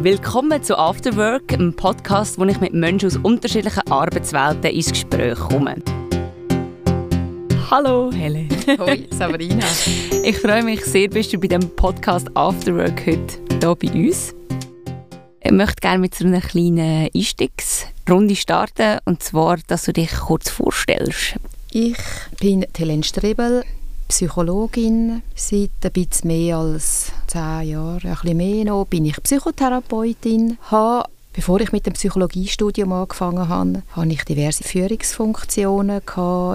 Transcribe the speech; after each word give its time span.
Willkommen 0.00 0.62
zu 0.62 0.78
Afterwork, 0.78 1.52
einem 1.52 1.74
Podcast, 1.74 2.38
wo 2.38 2.44
ich 2.44 2.60
mit 2.60 2.72
Menschen 2.72 3.08
aus 3.08 3.16
unterschiedlichen 3.16 3.84
Arbeitswelten 3.90 4.70
ins 4.70 4.92
Gespräch 4.92 5.36
komme. 5.36 5.74
Hallo, 7.68 8.12
Helle. 8.12 8.46
Hoi, 8.78 9.08
Sabrina. 9.10 9.66
Ich 10.22 10.38
freue 10.38 10.62
mich 10.62 10.84
sehr, 10.84 11.08
bist 11.08 11.32
du 11.32 11.38
bei 11.40 11.48
dem 11.48 11.68
Podcast 11.74 12.28
Afterwork 12.36 13.06
heute 13.06 13.38
hier 13.60 13.74
bei 13.74 13.88
uns. 13.92 14.36
Ich 15.40 15.50
möchte 15.50 15.80
gerne 15.80 15.98
mit 15.98 16.14
so 16.14 16.24
einer 16.24 16.42
kleinen 16.42 17.08
Einstiegsrunde 17.12 18.36
starten, 18.36 19.00
und 19.04 19.24
zwar, 19.24 19.56
dass 19.66 19.82
du 19.82 19.92
dich 19.92 20.12
kurz 20.12 20.48
vorstellst. 20.48 21.34
Ich 21.72 21.98
bin 22.38 22.64
Helen 22.76 23.02
Strebel, 23.02 23.64
Psychologin. 24.08 25.22
Seit 25.34 25.70
ein 25.84 25.92
bisschen 25.92 26.28
mehr 26.28 26.56
als 26.56 27.12
zehn 27.26 27.68
Jahren, 27.68 28.00
ein 28.04 28.14
bisschen 28.14 28.36
mehr 28.36 28.64
noch, 28.64 28.86
bin 28.86 29.04
ich 29.04 29.22
Psychotherapeutin. 29.22 30.58
Habe, 30.62 31.08
bevor 31.32 31.60
ich 31.60 31.72
mit 31.72 31.86
dem 31.86 31.92
Psychologiestudium 31.92 32.92
angefangen 32.92 33.48
habe, 33.48 33.82
hatte 33.92 34.08
ich 34.08 34.24
diverse 34.24 34.64
Führungsfunktionen 34.64 36.00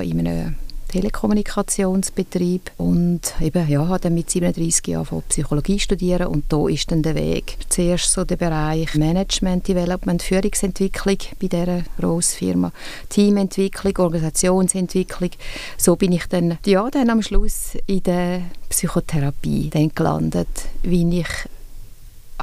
in 0.02 0.28
einem 0.28 0.56
Telekommunikationsbetrieb 0.94 2.70
und 2.78 3.34
eben, 3.42 3.68
ja, 3.68 3.88
habe 3.88 4.00
dann 4.00 4.14
mit 4.14 4.30
37 4.30 4.86
Jahren 4.90 5.24
Psychologie 5.28 5.80
studieren 5.80 6.28
und 6.28 6.54
da 6.54 6.68
ist 6.68 6.92
dann 6.92 7.02
der 7.02 7.16
Weg. 7.16 7.58
Zuerst 7.68 8.12
so 8.12 8.24
der 8.24 8.36
Bereich 8.36 8.94
Management, 8.94 9.68
Development, 9.68 10.22
Führungsentwicklung 10.22 11.18
bei 11.42 11.48
dieser 11.48 11.82
Grossfirma, 12.00 12.72
Teamentwicklung, 13.10 13.98
Organisationsentwicklung. 13.98 15.32
So 15.80 15.96
bin 15.96 16.12
ich 16.12 16.28
dann, 16.28 16.60
ja, 16.64 16.88
dann 16.92 17.10
am 17.10 17.24
Schluss 17.24 17.76
in 17.88 18.04
der 18.04 18.44
Psychotherapie 18.70 19.72
dann 19.72 19.90
gelandet, 19.96 20.48
wie 20.84 21.22
ich 21.22 21.28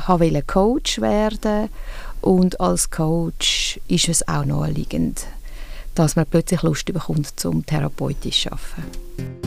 wollte 0.08 0.42
Coach 0.42 1.00
werden 1.00 1.68
und 2.20 2.60
als 2.60 2.90
Coach 2.90 3.78
ist 3.86 4.08
es 4.08 4.26
auch 4.26 4.44
naheliegend, 4.44 5.24
dass 5.94 6.16
man 6.16 6.26
plötzlich 6.26 6.62
Lust 6.62 6.86
bekommt, 6.86 7.38
zum 7.38 7.64
therapeutisch 7.64 8.42
zu 8.42 8.52
arbeiten. 8.52 9.39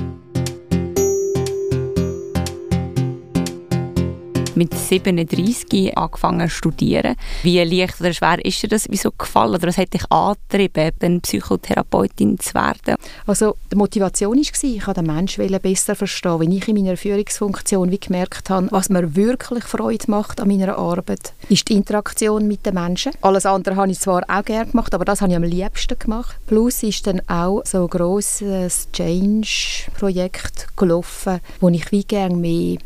Mit 4.56 4.74
37 4.74 5.98
angefangen 5.98 6.50
zu 6.50 6.56
studieren. 6.56 7.16
Wie 7.44 7.64
leicht 7.64 8.00
oder 8.00 8.14
schwer 8.14 8.44
ist 8.44 8.62
dir 8.62 8.68
das 8.68 8.88
wieso 8.90 9.12
gefallen 9.12 9.56
oder 9.56 9.68
was 9.68 9.78
hat 9.78 9.94
dich 9.94 10.10
angetrieben, 10.12 11.22
Psychotherapeutin 11.22 12.40
zu 12.40 12.54
werden? 12.54 12.96
Also 13.26 13.56
die 13.72 13.76
Motivation 13.76 14.38
war, 14.38 14.42
ich 14.42 14.84
den 14.84 15.06
Menschen 15.06 15.60
besser 15.60 15.96
verstehen, 15.96 16.40
wenn 16.40 16.52
ich 16.52 16.68
in 16.68 16.76
meiner 16.76 16.98
Führungsfunktion 16.98 17.92
wie 17.92 18.00
gemerkt 18.00 18.50
habe, 18.50 18.68
was 18.72 18.90
mir 18.90 19.16
wirklich 19.16 19.64
Freude 19.64 20.10
macht 20.10 20.42
an 20.42 20.48
meiner 20.48 20.78
Arbeit, 20.78 21.34
ist 21.50 21.70
die 21.70 21.74
Interaktion 21.74 22.48
mit 22.48 22.66
den 22.66 22.76
Menschen. 22.76 23.14
Alles 23.22 23.46
andere 23.46 23.76
habe 23.76 23.92
ich 23.92 24.00
zwar 24.00 24.24
auch 24.28 24.46
gerne 24.46 24.72
gemacht, 24.72 24.94
aber 24.94 25.06
das 25.06 25.22
habe 25.22 25.32
ich 25.32 25.38
am 25.38 25.44
liebsten 25.44 25.98
gemacht. 25.98 26.38
Plus 26.48 26.84
ist 26.84 27.08
dann 27.08 27.22
auch 27.28 27.62
so 27.66 27.84
ein 27.84 27.90
grosses 27.90 28.88
Change-Projekt 28.92 30.68
gelaufen, 30.76 31.40
wo 31.60 31.70
ich 31.70 31.92
wie 31.92 32.04
gerne 32.04 32.36
mehr 32.36 32.78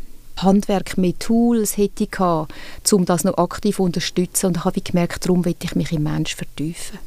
Handwerk, 0.42 0.98
mehr 0.98 1.18
Tools 1.18 1.76
hätte 1.76 2.04
ich 2.04 2.10
gehabt, 2.10 2.52
um 2.92 3.04
das 3.04 3.24
noch 3.24 3.38
aktiv 3.38 3.76
zu 3.76 3.82
unterstützen. 3.82 4.46
Und 4.46 4.56
ich 4.58 4.64
habe 4.64 4.80
gemerkt, 4.80 5.24
darum 5.24 5.44
will 5.44 5.54
ich 5.62 5.74
mich 5.74 5.92
im 5.92 6.04
Mensch 6.04 6.34
vertiefen. 6.34 6.98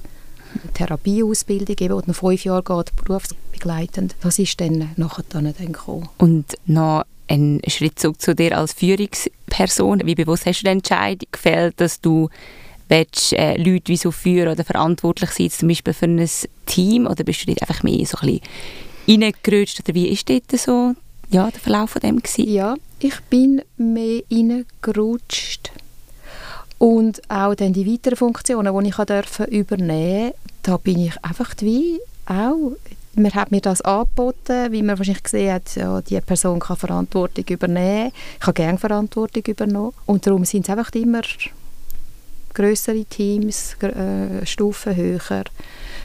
Eine 0.64 0.74
Therapieausbildung, 0.74 1.76
die 1.76 1.88
noch 1.88 2.16
fünf 2.16 2.44
Jahre 2.44 2.64
geht, 2.64 2.96
berufsbegleitend, 2.96 4.16
das 4.22 4.38
ist 4.38 4.59
dann 4.59 4.92
nachher 4.98 5.24
dann 5.30 5.54
gekommen. 5.54 6.09
Und 6.18 6.56
noch 6.66 7.04
ein 7.28 7.62
Schritt 7.68 7.98
zurück 8.00 8.22
zu 8.22 8.36
dir 8.36 8.58
als 8.58 8.74
Führungsperson. 8.74 10.02
Wie 10.06 10.16
bewusst 10.16 10.46
hast 10.46 10.59
du 10.59 10.66
die 10.66 10.72
Entscheidung 10.72 11.28
gefällt, 11.32 11.80
dass 11.80 12.02
du 12.02 12.30
willst, 12.90 13.34
äh, 13.34 13.56
Leute 13.56 13.88
wie 13.88 13.98
so 13.98 14.12
führen 14.12 14.50
oder 14.50 14.66
verantwortlich 14.66 15.32
sein, 15.32 15.50
zum 15.50 15.70
Beispiel 15.70 15.94
für 15.94 16.06
ein 16.06 16.30
Team, 16.66 17.08
oder 17.08 17.24
bist 17.24 17.42
du 17.42 17.46
dort 17.48 17.62
einfach 17.62 17.84
mehr 17.84 18.06
so 18.06 18.18
ein 18.18 18.42
bisschen 19.08 19.24
reingerutscht, 19.24 19.80
oder 19.80 19.96
wie 19.96 20.09
ist 20.09 20.30
dort 20.30 20.52
so 20.52 20.94
ja, 21.31 21.50
der 21.50 21.59
Verlauf 21.59 21.92
von 21.92 22.02
dem 22.02 22.22
gewesen? 22.22 22.47
Ja, 22.47 22.75
ich 23.00 23.19
bin 23.30 23.62
mehr 23.78 24.22
reingerutscht. 24.31 25.72
Und 26.78 27.22
auch 27.30 27.56
dann 27.56 27.74
die 27.74 27.92
weiteren 27.92 28.18
Funktionen, 28.18 28.78
die 28.78 28.90
ich 28.90 28.96
durfte 28.96 29.44
übernehmen 29.46 30.34
da 30.64 30.78
bin 30.78 31.00
ich 31.00 31.14
einfach 31.24 31.53
wie 31.59 32.00
auch 32.25 32.74
man 33.14 33.34
hat 33.34 33.52
mir 33.52 33.59
das 33.59 33.81
angeboten, 33.81 34.72
wie 34.72 34.84
man 34.84 34.97
wahrscheinlich 34.97 35.24
gesehen 35.24 35.53
hat, 35.53 35.75
ja, 35.75 36.00
die 36.00 36.22
Person 36.22 36.62
kann 36.62 36.78
Verantwortung 36.78 37.44
übernehmen. 37.50 38.13
Ich 38.40 38.48
habe 38.48 38.53
gerne 38.53 38.78
Verantwortung 38.78 39.44
übernommen. 39.48 39.94
Und 40.06 40.25
darum 40.25 40.46
sind 40.46 40.63
es 40.63 40.69
einfach 40.69 40.94
immer 40.94 41.22
größere 42.53 43.03
Teams, 43.03 43.75
äh, 43.81 44.46
Stufen 44.46 44.96
höher. 44.96 45.44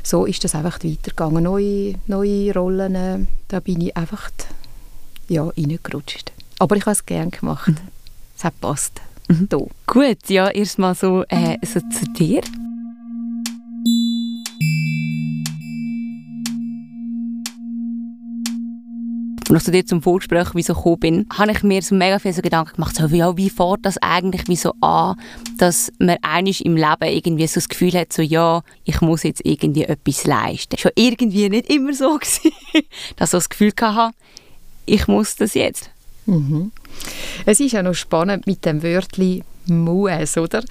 So 0.02 0.26
ist 0.26 0.42
das 0.42 0.56
einfach 0.56 0.82
weitergegangen. 0.82 1.44
Neue, 1.44 1.94
neue 2.08 2.52
Rollen, 2.52 3.28
da 3.46 3.60
bin 3.60 3.82
ich 3.82 3.96
einfach 3.96 4.30
ja, 5.28 5.44
reingerutscht. 5.44 6.32
Aber 6.58 6.76
ich 6.76 6.82
habe 6.82 6.92
es 6.92 7.04
gerne 7.04 7.30
gemacht. 7.30 7.68
Mhm. 7.68 7.76
Es 8.36 8.44
hat 8.44 8.54
gepasst. 8.54 9.00
Mhm. 9.28 9.48
Gut, 9.86 10.28
ja, 10.28 10.48
erstmal 10.48 10.94
so, 10.94 11.24
äh, 11.28 11.58
so 11.62 11.80
zu 11.80 12.04
dir. 12.12 12.42
Als 19.48 19.68
ich 19.68 19.72
dir 19.72 19.86
zum 19.86 20.02
Vorgespräch 20.02 20.54
wie 20.54 20.62
so 20.62 20.74
gekommen 20.74 20.98
bin, 20.98 21.26
habe 21.32 21.52
ich 21.52 21.62
mir 21.62 21.80
so 21.80 21.94
mega 21.94 22.18
viele 22.18 22.34
so 22.34 22.42
Gedanken 22.42 22.74
gemacht, 22.74 22.96
so, 22.96 23.06
ja, 23.06 23.36
wie 23.36 23.48
fährt 23.48 23.80
das 23.82 23.96
eigentlich 23.98 24.48
wie 24.48 24.56
so 24.56 24.74
an, 24.80 25.16
dass 25.56 25.92
man 25.98 26.18
eigentlich 26.22 26.64
im 26.66 26.76
Leben 26.76 27.04
irgendwie 27.04 27.46
so 27.46 27.54
das 27.54 27.68
Gefühl 27.68 27.92
hat, 27.92 28.12
so, 28.12 28.22
ja, 28.22 28.62
ich 28.84 29.00
muss 29.00 29.22
jetzt 29.22 29.44
irgendwie 29.44 29.84
etwas 29.84 30.24
leisten. 30.24 30.76
Schon 30.76 30.90
irgendwie 30.96 31.48
nicht 31.48 31.70
immer 31.70 31.94
so 31.94 32.14
gewesen, 32.18 32.52
dass 33.16 33.28
ich 33.28 33.30
so 33.30 33.36
das 33.38 33.48
Gefühl 33.48 33.72
hatte, 33.80 34.16
ich 34.86 35.06
muss 35.08 35.36
das 35.36 35.54
jetzt. 35.54 35.90
Mhm. 36.26 36.72
Es 37.44 37.60
ist 37.60 37.72
ja 37.72 37.82
noch 37.82 37.94
spannend 37.94 38.46
mit 38.46 38.64
dem 38.64 38.82
Wörtchen 38.82 39.44
«muss», 39.66 40.36
oder? 40.36 40.62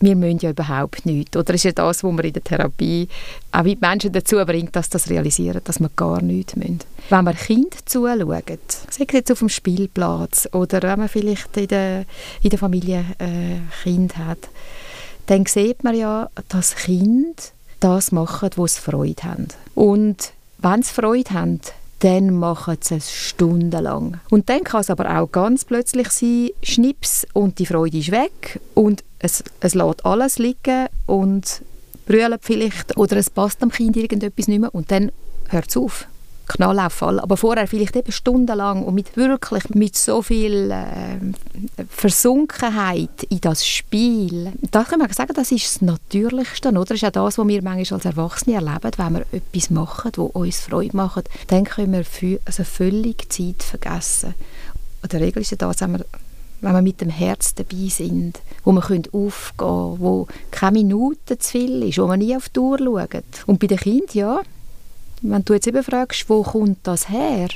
Wir 0.00 0.16
müssen 0.16 0.40
ja 0.40 0.50
überhaupt 0.50 1.06
nichts. 1.06 1.36
Oder 1.36 1.54
ist 1.54 1.64
ja 1.64 1.72
das, 1.72 2.02
was 2.02 2.12
man 2.12 2.24
in 2.24 2.32
der 2.32 2.44
Therapie 2.44 3.08
auch 3.52 3.62
mit 3.62 3.80
Menschen 3.80 4.12
dazu 4.12 4.36
bringt, 4.44 4.76
dass 4.76 4.90
das 4.90 5.08
realisieren, 5.08 5.62
dass 5.64 5.80
man 5.80 5.90
gar 5.96 6.20
nichts 6.20 6.56
müssen. 6.56 6.80
Wenn 7.08 7.24
man 7.24 7.36
Kind 7.36 7.88
zuschaut, 7.88 8.18
sei 8.90 9.04
es 9.06 9.12
jetzt 9.12 9.32
auf 9.32 9.38
dem 9.38 9.48
Spielplatz 9.48 10.48
oder 10.52 10.82
wenn 10.82 10.98
man 10.98 11.08
vielleicht 11.08 11.56
in 11.56 11.68
der, 11.68 12.04
in 12.42 12.50
der 12.50 12.58
Familie 12.58 13.04
äh, 13.18 13.60
Kind 13.82 14.18
hat, 14.18 14.48
dann 15.26 15.46
sieht 15.46 15.84
man 15.84 15.94
ja, 15.94 16.28
dass 16.48 16.76
Kind 16.76 17.52
das 17.80 18.12
machen, 18.12 18.50
wo 18.56 18.66
sie 18.66 18.80
Freude 18.80 19.22
haben. 19.22 19.48
Und 19.74 20.32
wenn 20.58 20.82
sie 20.82 20.92
Freude 20.92 21.30
haben, 21.30 21.60
dann 22.00 22.34
machen 22.34 22.76
sie 22.80 22.96
es 22.96 23.12
stundenlang. 23.12 24.20
Und 24.30 24.48
dann 24.48 24.64
kann 24.64 24.80
es 24.80 24.90
aber 24.90 25.18
auch 25.18 25.30
ganz 25.30 25.64
plötzlich 25.64 26.08
sein, 26.10 26.50
Schnips 26.62 27.26
und 27.32 27.58
die 27.58 27.66
Freude 27.66 27.98
ist 27.98 28.10
weg 28.10 28.60
und 28.74 29.04
es, 29.18 29.42
es 29.60 29.74
lässt 29.74 30.04
alles 30.04 30.38
liegen 30.38 30.88
und 31.06 31.62
brüllt 32.06 32.40
vielleicht 32.42 32.96
oder 32.96 33.16
es 33.16 33.30
passt 33.30 33.62
am 33.62 33.70
Kind 33.70 33.96
irgendetwas 33.96 34.48
nicht 34.48 34.60
mehr 34.60 34.74
und 34.74 34.90
dann 34.90 35.10
hört 35.48 35.70
es 35.70 35.76
auf. 35.76 36.06
Knallauffall. 36.46 37.20
Aber 37.20 37.36
vorher 37.36 37.66
vielleicht 37.66 37.96
eben 37.96 38.12
stundenlang 38.12 38.84
und 38.84 38.94
mit 38.94 39.16
wirklich 39.16 39.70
mit 39.70 39.96
so 39.96 40.22
viel 40.22 40.70
äh, 40.70 41.84
Versunkenheit 41.88 43.24
in 43.28 43.40
das 43.40 43.66
Spiel. 43.66 44.52
Da 44.70 44.84
kann 44.84 44.98
man 44.98 45.10
sagen, 45.12 45.32
das 45.34 45.52
ist 45.52 45.64
das 45.64 45.82
Natürlichste, 45.82 46.68
oder? 46.70 46.84
Das 46.84 46.96
ist 46.96 47.04
auch 47.04 47.10
das, 47.10 47.38
was 47.38 47.48
wir 47.48 47.62
manchmal 47.62 47.98
als 47.98 48.04
Erwachsene 48.04 48.56
erleben, 48.56 48.90
wenn 48.96 49.14
wir 49.14 49.26
etwas 49.32 49.70
machen, 49.70 50.12
das 50.14 50.24
uns 50.32 50.60
Freude 50.60 50.96
macht, 50.96 51.28
dann 51.48 51.64
können 51.64 51.92
wir 51.92 52.04
für, 52.04 52.38
also 52.44 52.64
völlig 52.64 53.30
Zeit 53.32 53.62
vergessen. 53.62 54.34
Und 55.02 55.12
der 55.12 55.20
Regel 55.20 55.42
ist 55.42 55.50
ja 55.50 55.56
das, 55.56 55.80
wenn 55.80 55.92
wir 55.92 56.04
wenn 56.64 56.72
wir 56.72 56.82
mit 56.82 57.00
dem 57.00 57.10
Herz 57.10 57.54
dabei 57.54 57.88
sind, 57.88 58.40
wo 58.64 58.72
wir 58.72 58.78
aufgehen 58.78 59.10
können, 59.12 60.00
wo 60.00 60.26
keine 60.50 60.78
Minute 60.78 61.38
zu 61.38 61.50
viel 61.50 61.82
ist, 61.82 61.98
wo 61.98 62.06
wir 62.06 62.16
nie 62.16 62.34
auf 62.34 62.48
die 62.48 62.58
Uhr 62.58 62.78
schauen. 62.78 63.22
Und 63.46 63.60
bei 63.60 63.66
den 63.66 63.78
Kindern, 63.78 64.08
ja, 64.14 64.40
wenn 65.24 65.44
du 65.44 65.54
jetzt 65.54 65.66
eben 65.66 65.82
fragst, 65.82 66.28
wo 66.28 66.42
kommt 66.42 66.78
das 66.82 67.08
her? 67.08 67.48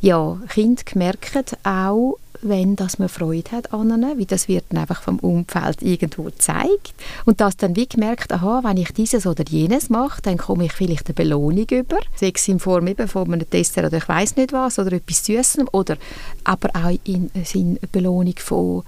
Ja, 0.00 0.38
Kinder 0.48 0.82
merken 0.94 1.44
auch, 1.64 2.18
wenn 2.42 2.76
dass 2.76 2.98
man 2.98 3.08
Freude 3.08 3.50
hat 3.52 3.72
an 3.72 3.90
ihnen, 3.90 4.18
wie 4.18 4.26
das 4.26 4.48
wird 4.48 4.64
dann 4.68 4.80
einfach 4.80 5.02
vom 5.02 5.18
Umfeld 5.18 5.82
irgendwo 5.82 6.24
gezeigt. 6.24 6.94
Und 7.24 7.40
dass 7.40 7.56
dann 7.56 7.76
wie 7.76 7.88
gemerkt, 7.88 8.32
aha, 8.32 8.60
wenn 8.62 8.76
ich 8.76 8.92
dieses 8.92 9.26
oder 9.26 9.44
jenes 9.48 9.88
mache, 9.88 10.22
dann 10.22 10.36
komme 10.36 10.66
ich 10.66 10.72
vielleicht 10.72 11.06
eine 11.06 11.14
Belohnung 11.14 11.66
über, 11.70 11.98
sei 12.14 12.32
es 12.34 12.48
in 12.48 12.60
Form 12.60 12.86
eben 12.86 13.08
von 13.08 13.32
einem 13.32 13.48
Dessert 13.48 13.86
oder 13.86 13.96
ich 13.96 14.08
weiß 14.08 14.36
nicht 14.36 14.52
was 14.52 14.78
oder 14.78 14.92
etwas 14.92 15.24
Süßem 15.24 15.68
oder 15.72 15.96
aber 16.44 16.70
auch 16.74 16.98
in, 17.04 17.30
in 17.54 17.78
Belohnung 17.90 18.36
von, 18.38 18.82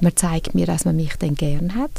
man 0.00 0.16
zeigt 0.16 0.54
mir, 0.54 0.66
dass 0.66 0.84
man 0.84 0.96
mich 0.96 1.16
dann 1.18 1.34
gern 1.34 1.74
hat. 1.74 1.90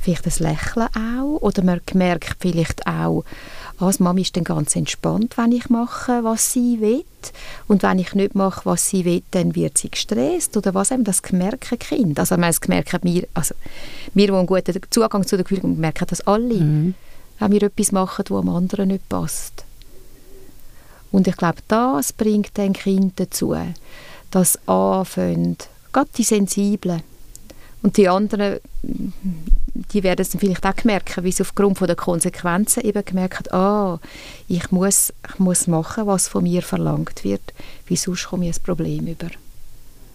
Vielleicht 0.00 0.26
ein 0.26 0.50
Lächeln 0.50 0.86
auch 0.94 1.38
oder 1.40 1.64
man 1.64 1.80
merkt 1.94 2.36
vielleicht 2.38 2.86
auch, 2.86 3.24
die 3.78 4.02
Mami 4.02 4.22
ist 4.22 4.36
dann 4.36 4.44
ganz 4.44 4.74
entspannt, 4.74 5.36
wenn 5.36 5.52
ich 5.52 5.68
mache, 5.68 6.24
was 6.24 6.52
sie 6.52 6.80
will. 6.80 7.04
Und 7.68 7.82
wenn 7.82 7.98
ich 7.98 8.14
nicht 8.14 8.34
mache, 8.34 8.64
was 8.64 8.88
sie 8.88 9.04
will, 9.04 9.22
dann 9.32 9.54
wird 9.54 9.76
sie 9.76 9.90
gestresst. 9.90 10.56
Oder 10.56 10.74
was 10.74 10.90
eben, 10.90 11.04
das 11.04 11.20
merken 11.30 11.78
Kind. 11.78 12.18
Also 12.18 12.36
das 12.36 12.60
merken 12.68 13.00
wir, 13.02 13.26
also 13.34 13.54
wir, 14.14 14.26
die 14.26 14.32
einen 14.32 14.46
guten 14.46 14.80
Zugang 14.90 15.26
zu 15.26 15.36
der 15.36 15.44
Kühlung 15.44 15.72
haben, 15.72 15.80
merken 15.80 16.06
das 16.08 16.26
alle. 16.26 16.54
Mhm. 16.54 16.94
Wenn 17.38 17.52
wir 17.52 17.62
etwas 17.64 17.92
machen, 17.92 18.24
was 18.28 18.38
am 18.38 18.48
anderen 18.48 18.88
nicht 18.88 19.08
passt. 19.08 19.64
Und 21.12 21.28
ich 21.28 21.36
glaube, 21.36 21.58
das 21.68 22.12
bringt 22.12 22.56
den 22.56 22.72
Kind 22.72 23.20
dazu, 23.20 23.54
dass 24.30 24.58
anfangen, 24.66 25.56
gerade 25.92 26.10
die 26.16 26.22
Sensiblen, 26.22 27.02
und 27.82 27.96
die 27.96 28.08
anderen, 28.08 28.58
die 28.82 30.02
werden 30.02 30.22
es 30.22 30.30
dann 30.30 30.40
vielleicht 30.40 30.66
auch 30.66 30.84
merken, 30.84 31.24
wie 31.24 31.32
sie 31.32 31.42
aufgrund 31.42 31.78
von 31.78 31.86
der 31.86 31.96
Konsequenzen 31.96 32.82
eben 32.82 33.04
gemerkt 33.04 33.52
ah, 33.52 34.00
ich 34.48 34.70
muss, 34.70 35.12
ich 35.28 35.38
muss 35.38 35.66
machen, 35.66 36.06
was 36.06 36.28
von 36.28 36.42
mir 36.42 36.62
verlangt 36.62 37.22
wird, 37.24 37.54
weil 37.88 37.96
sonst 37.96 38.26
komme 38.26 38.48
ich 38.48 38.56
ein 38.56 38.62
Problem 38.62 39.06
über. 39.06 39.28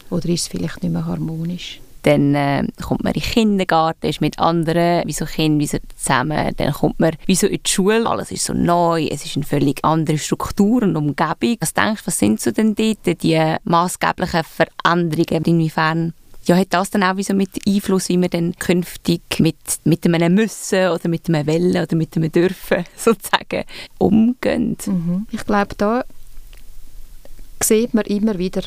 Oder 0.10 0.30
ist 0.30 0.42
es 0.42 0.48
vielleicht 0.48 0.84
nicht 0.84 0.92
mehr 0.92 1.06
harmonisch? 1.06 1.80
Dann 2.04 2.34
äh, 2.34 2.66
kommt 2.82 3.04
man 3.04 3.14
in 3.14 3.22
den 3.22 3.32
Kindergarten, 3.32 4.08
ist 4.08 4.22
mit 4.22 4.40
anderen 4.40 5.08
wie 5.08 5.14
so 5.14 5.26
Kindern 5.26 5.60
wie 5.60 5.68
so 5.68 5.78
zusammen. 5.96 6.52
Dann 6.58 6.74
kommt 6.74 7.00
man 7.00 7.16
wie 7.28 7.36
so 7.36 7.46
in 7.46 7.62
die 7.64 7.70
Schule. 7.70 8.10
Alles 8.10 8.32
ist 8.32 8.46
so 8.46 8.54
neu, 8.54 9.06
es 9.06 9.24
ist 9.24 9.36
eine 9.36 9.46
völlig 9.46 9.86
andere 9.86 10.18
Struktur 10.18 10.82
und 10.82 10.96
Umgebung. 10.96 11.58
Was 11.60 11.74
denkst 11.74 12.02
du, 12.02 12.08
was 12.08 12.18
sind 12.18 12.42
so 12.42 12.52
denn 12.52 12.74
dort 12.74 13.22
die 13.22 13.56
maßgeblichen 13.64 14.44
Veränderungen? 14.44 15.44
Inwiefern 15.46 16.14
ja, 16.46 16.56
hat 16.56 16.68
das 16.72 16.90
dann 16.90 17.04
auch 17.04 17.18
wie 17.18 17.24
so 17.24 17.34
mit 17.34 17.50
Einfluss, 17.68 18.10
wie 18.10 18.20
wir 18.20 18.30
dann 18.30 18.56
künftig 18.58 19.22
mit, 19.40 19.58
mit 19.84 20.06
einem 20.06 20.34
Müssen 20.34 20.90
oder 20.90 21.08
mit 21.08 21.28
einem 21.30 21.46
Wellen 21.46 21.84
oder 21.84 21.96
mit 21.96 22.16
einem 22.16 22.32
Dürfen 22.32 22.86
sozusagen 22.96 23.66
umgehen? 23.98 24.78
Mhm. 24.86 25.28
Ich 25.32 25.46
glaube, 25.46 25.76
da 25.78 26.04
sieht 27.62 27.94
man 27.94 28.06
immer 28.06 28.38
wieder 28.38 28.64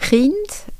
Kinder, 0.00 0.34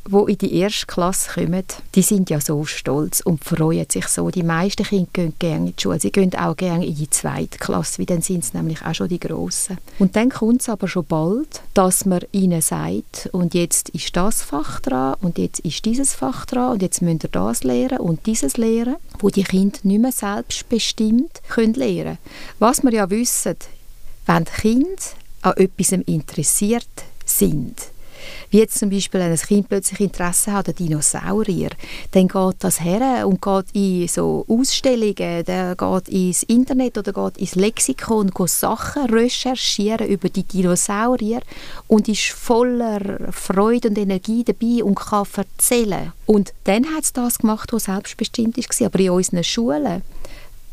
die 0.09 0.33
in 0.33 0.39
die 0.39 0.55
erste 0.57 0.87
Klasse 0.87 1.31
kommen, 1.35 1.65
die 1.95 2.03
sind 2.03 2.31
ja 2.31 2.41
so 2.41 2.65
stolz 2.65 3.21
und 3.21 3.45
freuen 3.45 3.87
sich 3.89 4.09
so. 4.09 4.31
Die 4.31 4.43
meisten 4.43 4.85
Kinder 4.85 5.09
gehen 5.13 5.35
gerne 5.39 5.67
in 5.69 5.77
die 5.77 5.83
Schule. 5.83 6.01
Sie 6.01 6.11
gehen 6.11 6.35
auch 6.35 6.57
gerne 6.57 6.87
in 6.87 6.97
die 6.97 7.11
zweite 7.11 7.59
Klasse, 7.59 7.99
weil 7.99 8.07
dann 8.07 8.23
sind 8.23 8.43
es 8.43 8.55
nämlich 8.55 8.83
auch 8.85 8.95
schon 8.95 9.09
die 9.09 9.21
Grossen. 9.21 9.79
Und 9.99 10.17
dann 10.17 10.31
kommt 10.31 10.63
es 10.63 10.69
aber 10.69 10.89
schon 10.89 11.05
bald, 11.05 11.63
dass 11.75 12.07
man 12.07 12.23
ihnen 12.33 12.61
sagt, 12.61 13.29
und 13.33 13.55
jetzt 13.55 13.91
ist 13.91 14.17
das 14.17 14.43
Fach 14.43 14.81
dran 14.81 15.15
und 15.21 15.39
jetzt 15.39 15.61
ist 15.61 15.85
dieses 15.85 16.15
Fach 16.15 16.47
dran 16.47 16.73
und 16.73 16.83
jetzt 16.83 17.03
müsst 17.03 17.25
ihr 17.25 17.31
das 17.31 17.63
lernen 17.63 17.99
und 17.99 18.27
dieses 18.27 18.57
lernen, 18.57 18.97
wo 19.21 19.29
die 19.29 19.45
Kinder 19.45 19.79
nicht 19.83 20.01
mehr 20.01 20.13
selbstbestimmt 20.13 21.43
können 21.49 21.75
lernen 21.75 22.19
Was 22.59 22.83
wir 22.83 22.93
ja 22.93 23.11
wissen, 23.11 23.57
wenn 24.27 24.45
die 24.45 24.61
Kinder 24.61 25.03
an 25.43 25.57
etwas 25.57 25.93
interessiert 25.93 26.87
sind, 27.25 27.77
wie 28.51 28.59
jetzt 28.59 28.79
zum 28.79 28.91
Beispiel, 28.91 29.21
wenn 29.21 29.33
ein 29.33 29.39
Kind 29.39 29.69
plötzlich 29.69 30.01
Interesse 30.01 30.53
hat 30.53 30.69
an 30.69 30.75
Dinosaurier, 30.75 31.71
dann 32.13 32.29
geht 32.29 32.57
das 32.61 32.81
her 32.81 33.27
und 33.27 33.43
geht 33.43 33.67
in 33.73 34.09
so 34.09 34.45
Ausstellungen, 34.49 35.45
der 35.45 35.77
geht 35.77 36.09
ins 36.09 36.43
Internet 36.45 36.99
oder 36.99 37.13
geht 37.13 37.39
ins 37.39 37.55
Lexikon 37.55 38.27
und 38.27 38.35
geht 38.35 38.51
Sachen 38.51 39.07
recherchieren 39.11 40.09
über 40.09 40.29
die 40.29 40.45
Dinosaurier 40.45 41.41
und 41.87 42.09
ist 42.09 42.29
voller 42.29 43.33
Freude 43.33 43.89
und 43.89 43.99
Energie 43.99 44.45
dabei 44.45 44.85
und 44.85 44.97
kann 44.97 45.27
erzählen. 45.37 46.13
Und 46.27 46.53
dann 46.65 46.87
hat 46.95 47.05
es 47.05 47.13
das 47.13 47.39
gemacht, 47.39 47.73
was 47.73 47.85
selbstbestimmt 47.85 48.57
war. 48.57 48.87
Aber 48.87 49.01
in 49.01 49.11
unseren 49.11 49.45
Schulen 49.45 50.03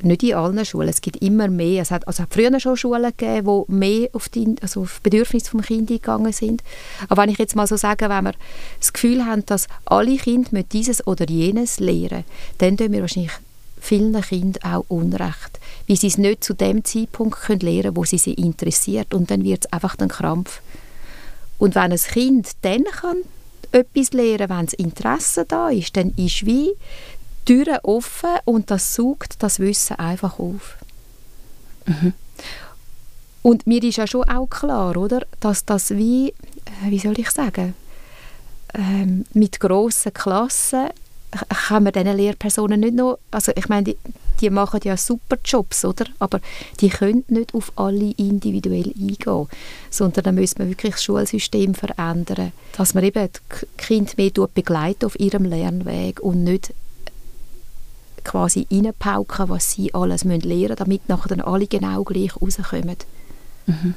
nicht 0.04 0.24
in 0.24 0.34
allen 0.36 0.66
Schulen. 0.66 0.90
Es 0.90 1.02
gibt 1.02 1.22
immer 1.22 1.48
mehr. 1.48 1.82
Es 1.82 1.92
hat, 1.92 2.08
also 2.08 2.24
früher 2.30 2.60
schon 2.60 2.78
Schulen 2.78 3.12
gegeben, 3.16 3.66
die 3.68 3.74
mehr 3.74 4.10
auf 4.14 4.30
die, 4.30 4.56
also 4.62 4.82
auf 4.82 5.02
Bedürfnisse 5.02 5.52
des 5.52 5.66
Kindes 5.68 5.92
eingegangen 5.92 6.34
sind. 6.34 6.64
Aber 7.10 7.24
wenn 7.24 7.30
ich 7.30 7.38
jetzt 7.38 7.56
mal 7.56 7.68
so 7.68 7.78
sage, 7.78 8.10
wenn 8.10 8.26
wir 8.26 8.34
das 8.80 8.94
Gefühl 8.94 9.26
haben, 9.26 9.46
dass 9.46 9.68
alle 9.86 10.18
Kinder 10.18 10.64
dieses 10.64 11.06
oder 11.06 11.30
jenes 11.30 11.80
lehren, 11.80 12.24
dann 12.58 12.78
tun 12.78 12.92
wir 12.92 13.02
wahrscheinlich 13.02 13.32
vielen 13.80 14.20
Kindern 14.22 14.74
auch 14.74 14.86
Unrecht, 14.88 15.60
weil 15.88 15.98
sie 15.98 16.08
es 16.08 16.18
nicht 16.18 16.44
zu 16.44 16.54
dem 16.54 16.84
Zeitpunkt 16.84 17.40
können 17.42 17.60
lernen 17.62 17.96
wo 17.96 18.04
sie 18.04 18.18
sie 18.18 18.34
interessiert 18.34 19.14
und 19.14 19.32
dann 19.32 19.44
wird 19.44 19.66
es 19.66 19.74
einfach 19.74 19.98
ein 20.00 20.08
Krampf. 20.08 20.62
Und 21.58 21.76
wenn 21.76 21.92
ein 21.92 21.98
Kind 21.98 22.52
dann 22.62 22.84
kann 22.86 23.18
etwas 23.72 24.14
lernen, 24.14 24.50
wenn 24.50 24.66
das 24.66 24.74
Interesse 24.74 25.46
da 25.46 25.70
ist, 25.70 25.96
dann 25.98 26.14
ist 26.16 26.46
wie 26.46 26.72
Türen 27.48 27.78
offen 27.84 28.30
und 28.44 28.70
das 28.72 28.94
sucht 28.94 29.42
das 29.42 29.60
Wissen 29.60 29.98
einfach 29.98 30.38
auf. 30.38 30.76
Mhm. 31.86 32.14
Und 33.42 33.66
mir 33.66 33.82
ist 33.82 33.96
ja 33.96 34.06
schon 34.06 34.28
auch 34.28 34.48
klar, 34.48 34.98
oder, 34.98 35.26
dass 35.40 35.64
das 35.64 35.92
wie, 35.92 36.30
äh, 36.30 36.90
wie 36.90 37.00
soll 37.00 37.18
ich 37.18 37.32
sagen, 37.32 37.74
ähm, 38.74 39.24
mit 39.34 39.62
grossen 39.62 40.14
Klassen 40.14 40.90
kann 41.48 41.84
man 41.84 41.94
diesen 41.94 42.18
Lehrpersonen 42.18 42.82
nicht 42.82 42.96
noch, 42.96 43.20
also 43.32 43.54
ich 43.56 43.70
meine, 43.70 43.84
die, 43.84 43.98
die 44.42 44.50
machen 44.50 44.82
ja 44.84 44.98
super 44.98 45.38
Jobs, 45.46 45.86
oder? 45.86 46.06
Aber 46.20 46.42
die 46.82 46.90
können 46.90 47.24
nicht 47.30 47.54
auf 47.54 47.72
alle 47.78 48.12
individuell 48.18 48.94
eingehen, 49.00 49.48
sondern 49.90 50.24
da 50.26 50.32
müssen 50.34 50.60
wir 50.60 50.68
wirklich 50.68 50.96
das 50.96 51.04
Schulsystem 51.04 51.76
verändern, 51.76 52.52
dass 52.76 52.94
man 52.94 53.06
eben 53.06 53.30
die 53.32 53.68
Kinder 53.78 54.12
mehr 54.18 54.32
begleiten 54.54 55.06
auf 55.06 55.18
ihrem 55.18 55.46
Lernweg 55.46 56.20
und 56.20 56.44
nicht 56.44 56.74
quasi 58.28 58.68
reinpauken, 58.70 59.50
was 59.50 59.72
sie 59.72 59.94
alles 59.94 60.24
lernen 60.24 60.48
müssen, 60.48 60.76
damit 60.76 61.08
nachher 61.10 61.30
dann 61.30 61.42
alle 61.42 61.66
genau 61.68 62.04
gleich 62.04 62.40
rauskommen. 62.40 62.98
Mhm. 63.66 63.96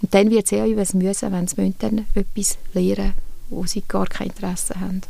Und 0.00 0.14
dann 0.14 0.30
wird 0.30 0.46
es 0.46 0.52
eher 0.52 0.66
über 0.66 0.84
müssen, 0.94 1.32
wenn 1.32 1.48
sie 1.48 1.74
dann 1.78 2.06
etwas 2.14 2.58
lernen 2.74 3.14
wo 3.50 3.64
sie 3.64 3.82
gar 3.88 4.06
kein 4.06 4.28
Interesse 4.28 4.78
haben. 4.78 5.00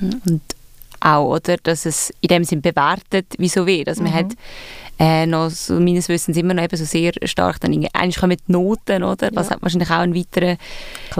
Mhm. 0.00 0.20
Und 0.26 0.42
auch, 1.02 1.34
oder, 1.34 1.56
dass 1.62 1.86
es 1.86 2.12
in 2.20 2.28
dem 2.28 2.44
Sinn 2.44 2.62
bewertet, 2.62 3.26
wieso 3.38 3.66
wird. 3.66 3.88
Also 3.88 4.02
mhm. 4.02 4.08
man 4.08 4.18
hat 4.18 4.32
äh, 4.98 5.26
noch 5.26 5.50
so 5.50 5.80
meines 5.80 6.08
Wissens 6.08 6.36
immer 6.36 6.54
noch 6.54 6.62
eben 6.62 6.76
so 6.76 6.84
sehr 6.84 7.12
stark 7.24 7.60
dann 7.60 7.72
eigentlich 7.92 8.18
kommen 8.18 8.36
die 8.36 8.52
Noten, 8.52 9.02
oder? 9.02 9.30
Was 9.32 9.50
ja. 9.50 9.56
wahrscheinlich 9.60 9.90
auch 9.90 9.96
ein 9.96 10.14
weiterer 10.14 10.56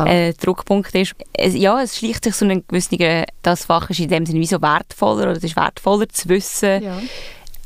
äh, 0.07 0.33
Druckpunkt 0.35 0.95
ist. 0.95 1.15
Es, 1.33 1.55
ja, 1.55 1.81
es 1.83 1.99
schlicht 1.99 2.25
sich 2.25 2.35
so 2.35 2.45
ein 2.45 2.65
gewisser, 2.67 3.25
das 3.43 3.65
Fach 3.65 3.91
ist 3.91 4.01
in 4.01 4.09
dem 4.09 4.27
Sinne 4.27 4.41
wie 4.41 4.47
so 4.47 4.63
wertvoller 4.63 5.23
oder 5.23 5.33
es 5.33 5.45
ist 5.45 5.57
wertvoller 5.57 6.09
zu 6.09 6.29
wissen, 6.29 6.83
ja 6.83 7.01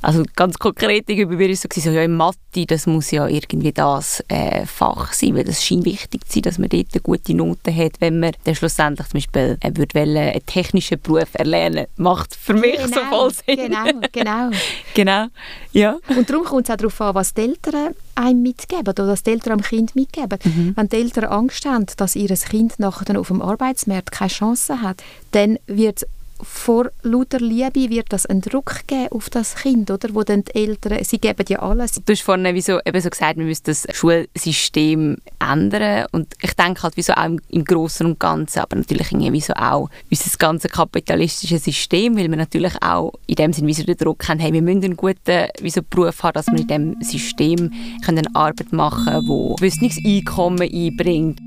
also 0.07 0.23
ganz 0.37 0.57
konkret 0.61 1.07
bei 1.07 1.17
mir 1.17 1.51
es 1.51 1.63
so, 1.63 1.91
ja, 1.91 2.03
in 2.03 2.15
Mathe, 2.15 2.65
das 2.69 2.87
muss 2.87 3.11
ja 3.11 3.27
irgendwie 3.27 3.73
das 3.73 4.23
äh, 4.29 4.65
Fach 4.65 5.13
sein, 5.13 5.35
weil 5.35 5.43
das 5.43 5.65
scheint 5.65 5.85
wichtig 5.85 6.25
zu 6.29 6.35
sein, 6.35 6.43
dass 6.43 6.59
man 6.59 6.69
dort 6.69 6.87
eine 6.93 7.01
gute 7.01 7.35
Note 7.35 7.75
hat, 7.75 7.95
wenn 7.99 8.21
man 8.21 8.31
dann 8.45 8.55
schlussendlich 8.55 9.09
zum 9.09 9.19
Beispiel 9.19 9.59
äh, 9.61 9.73
würde 9.75 9.99
wollen, 9.99 10.17
einen 10.17 10.47
technischen 10.47 11.01
Beruf 11.01 11.31
erlernen 11.33 11.87
macht 11.97 12.37
für 12.37 12.55
mich 12.55 12.77
genau, 12.77 12.87
so 12.87 13.01
voll 13.09 13.33
Sinn. 13.33 13.57
Genau, 13.57 14.01
genau. 14.13 14.51
genau, 14.95 15.27
ja. 15.73 15.99
Und 16.17 16.31
darum 16.31 16.45
kommt 16.45 16.69
es 16.69 16.71
auch 16.71 16.77
darauf 16.77 17.01
an, 17.01 17.15
was 17.17 17.35
die 17.35 17.41
Eltern 17.41 17.97
einem 18.15 18.43
mitgeben 18.43 18.87
oder 18.87 19.09
was 19.09 19.25
die 19.25 19.31
Eltern 19.31 19.55
am 19.55 19.63
Kind 19.63 19.97
mitgeben. 19.97 20.39
Mhm. 20.45 20.73
Wenn 20.77 20.89
die 20.89 20.97
Eltern 20.97 21.25
Angst 21.25 21.67
haben, 21.67 21.87
dass 21.97 22.15
ihr 22.15 22.29
Kind 22.29 22.79
nachher 22.79 23.19
auf 23.19 23.27
dem 23.27 23.43
Arbeitsmarkt 23.43 24.13
keine 24.13 24.31
Chance 24.31 24.83
hat, 24.83 25.03
dann 25.33 25.59
wird 25.67 26.07
vor 26.43 26.91
lauter 27.03 27.39
Liebe 27.39 27.91
wird 27.91 28.13
das 28.13 28.27
einen 28.27 28.41
Druck 28.41 28.87
geben 28.87 29.09
auf 29.11 29.31
das 29.31 29.55
Kind, 29.55 29.91
oder? 29.91 30.15
Wo 30.15 30.23
dann 30.23 30.45
die 30.45 30.55
Eltern, 30.55 31.03
sie 31.05 31.19
geben 31.19 31.45
ja 31.49 31.61
alles. 31.61 31.93
Du 31.93 32.13
hast 32.13 32.23
vorhin 32.23 32.55
wie 32.55 32.61
so, 32.61 32.79
eben 32.85 33.01
so 33.01 33.11
gesagt, 33.11 33.39
wir 33.39 33.45
müssen 33.45 33.65
das 33.65 33.87
Schulsystem 33.93 35.19
ändern 35.39 36.07
und 36.13 36.35
ich 36.43 36.55
denke 36.55 36.83
halt 36.83 36.97
wie 36.97 37.03
so 37.03 37.13
auch 37.13 37.25
im, 37.25 37.41
im 37.49 37.65
Großen 37.65 38.07
und 38.07 38.21
Ganzen, 38.21 38.61
aber 38.61 38.77
natürlich 38.77 39.13
irgendwie 39.13 39.41
so 39.41 39.55
auch 39.55 39.89
unser 40.11 40.37
ganzes 40.39 40.71
kapitalistisches 40.71 41.65
System, 41.65 42.17
weil 42.17 42.29
wir 42.29 42.37
natürlich 42.37 42.75
auch 42.83 43.13
in 43.27 43.37
dem 43.37 43.53
Sinne 43.53 43.69
wie 43.69 43.75
so 43.75 43.85
den 43.85 43.97
Druck 43.97 44.29
haben, 44.29 44.39
hey, 44.39 44.53
wir 44.53 44.63
müssen 44.63 44.85
einen 44.85 44.97
guten 44.97 45.49
wie 45.61 45.71
so 45.71 45.81
Beruf 45.83 46.23
haben, 46.23 46.35
dass 46.35 46.47
wir 46.47 46.59
in 46.59 46.67
diesem 46.67 47.03
System 47.03 47.73
können 48.05 48.35
Arbeit 48.35 48.73
machen 48.73 49.05
können, 49.05 49.27
die 49.27 49.57
gewisses 49.57 49.99
Einkommen 50.05 50.63
einbringt. 50.63 51.41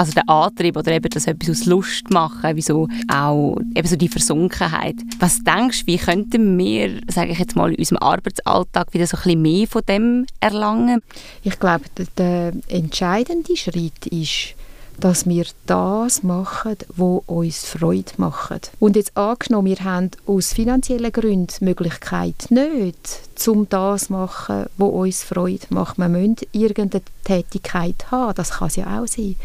Also 0.00 0.12
der 0.12 0.30
Antrieb 0.30 0.78
oder 0.78 0.92
eben 0.92 1.10
das 1.10 1.26
etwas 1.26 1.50
aus 1.50 1.66
Lust 1.66 2.08
machen, 2.08 2.56
wie 2.56 2.62
so 2.62 2.88
auch 3.12 3.58
eben 3.74 3.86
so 3.86 3.96
die 3.96 4.08
Versunkenheit. 4.08 4.94
Was 5.18 5.44
denkst 5.44 5.80
du, 5.80 5.86
wie 5.88 5.98
könnten 5.98 6.56
wir, 6.56 7.02
sage 7.06 7.32
ich 7.32 7.38
jetzt 7.38 7.54
mal, 7.54 7.70
in 7.70 7.76
unserem 7.76 7.98
Arbeitsalltag 7.98 8.94
wieder 8.94 9.06
so 9.06 9.18
ein 9.18 9.22
bisschen 9.24 9.42
mehr 9.42 9.66
von 9.66 9.82
dem 9.86 10.24
erlangen? 10.40 11.02
Ich 11.42 11.58
glaube, 11.60 11.84
der 12.16 12.54
entscheidende 12.68 13.54
Schritt 13.58 14.06
ist, 14.06 14.54
dass 15.00 15.26
wir 15.26 15.44
das 15.66 16.22
machen, 16.22 16.76
was 16.88 17.22
uns 17.26 17.64
Freude 17.64 18.12
macht. 18.18 18.70
Und 18.78 18.96
jetzt 18.96 19.16
angenommen, 19.16 19.66
wir 19.66 19.84
haben 19.84 20.10
aus 20.26 20.52
finanziellen 20.52 21.12
Gründen 21.12 21.48
die 21.58 21.64
Möglichkeit 21.64 22.46
nicht, 22.50 23.20
um 23.46 23.68
das 23.68 24.06
zu 24.06 24.12
machen, 24.12 24.66
was 24.76 24.88
uns 24.90 25.22
Freude 25.24 25.66
macht. 25.70 25.98
Wir 25.98 26.08
müssen 26.08 26.36
irgendeine 26.52 27.02
Tätigkeit 27.24 28.10
haben, 28.10 28.34
das 28.34 28.50
kann 28.50 28.68
es 28.68 28.76
ja 28.76 29.00
auch 29.00 29.06
sein. 29.06 29.36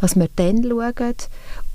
Dass 0.00 0.16
wir 0.16 0.28
dann 0.36 0.64
schauen, 0.64 1.14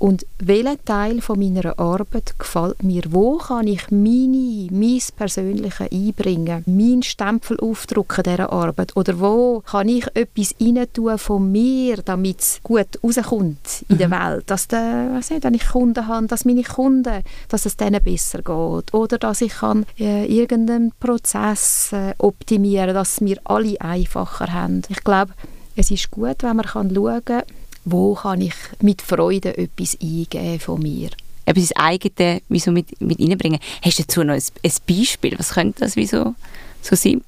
Und 0.00 0.24
welcher 0.38 0.82
Teil 0.82 1.20
von 1.20 1.38
meiner 1.38 1.78
Arbeit 1.78 2.38
gefällt 2.38 2.82
mir? 2.82 3.02
Wo 3.10 3.36
kann 3.36 3.66
ich 3.66 3.90
meine, 3.90 4.66
mein 4.70 5.02
Persönliche 5.14 5.92
einbringen? 5.92 6.64
Meinen 6.64 7.02
Stempel 7.02 7.60
aufdrucken 7.60 8.22
dieser 8.24 8.50
Arbeit? 8.50 8.96
Oder 8.96 9.20
wo 9.20 9.60
kann 9.60 9.90
ich 9.90 10.06
etwas 10.14 10.54
tun 10.94 11.18
von 11.18 11.52
mir, 11.52 11.98
damit 11.98 12.40
es 12.40 12.60
gut 12.62 12.88
rauskommt 13.04 13.84
in 13.90 13.96
mhm. 13.96 13.98
der 13.98 14.10
Welt? 14.10 14.44
Dass, 14.46 14.68
der, 14.68 15.10
weiss 15.12 15.28
nicht, 15.28 15.44
wenn 15.44 15.52
ich 15.52 15.68
Kunden 15.68 16.06
habe, 16.06 16.26
dass 16.28 16.46
meine 16.46 16.62
Kunden, 16.62 17.22
dass 17.50 17.66
es 17.66 17.76
denen 17.76 18.02
besser 18.02 18.38
geht. 18.38 18.94
Oder 18.94 19.18
dass 19.18 19.42
ich 19.42 19.52
kann, 19.52 19.84
äh, 19.98 20.24
irgendeinen 20.24 20.92
Prozess 20.98 21.92
äh, 21.92 22.14
optimieren 22.16 22.94
dass 22.94 23.16
es 23.16 23.20
wir 23.20 23.38
alle 23.44 23.78
einfacher 23.82 24.50
haben. 24.50 24.80
Ich 24.88 25.04
glaube, 25.04 25.34
es 25.76 25.90
ist 25.90 26.10
gut, 26.10 26.42
wenn 26.42 26.56
man 26.56 26.64
kann 26.64 26.94
schauen 26.94 27.22
kann, 27.22 27.42
wo 27.84 28.14
kann 28.14 28.40
ich 28.40 28.54
mit 28.80 29.02
Freude 29.02 29.56
etwas 29.56 29.96
eingeben 30.00 30.60
von 30.60 30.80
mir. 30.80 31.10
Etwas 31.46 31.68
das 31.68 31.76
eigene 31.76 32.42
wieso 32.48 32.70
mit, 32.70 33.00
mit 33.00 33.20
reinbringen. 33.20 33.60
Hast 33.82 33.98
du 33.98 34.02
dazu 34.02 34.22
noch 34.22 34.34
ein, 34.34 34.42
ein 34.62 34.72
Beispiel? 34.86 35.38
Was 35.38 35.50
könnte 35.50 35.80
das 35.80 35.96
wieso 35.96 36.34
so 36.82 36.96
sein? 36.96 37.22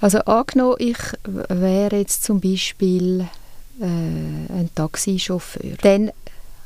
Also 0.00 0.18
angenommen, 0.20 0.76
ich 0.78 0.98
wäre 1.24 1.96
jetzt 1.96 2.24
zum 2.24 2.40
Beispiel 2.40 3.26
äh, 3.80 3.84
ein 3.84 4.70
Taxichauffeur. 4.74 5.76
Dann 5.82 6.12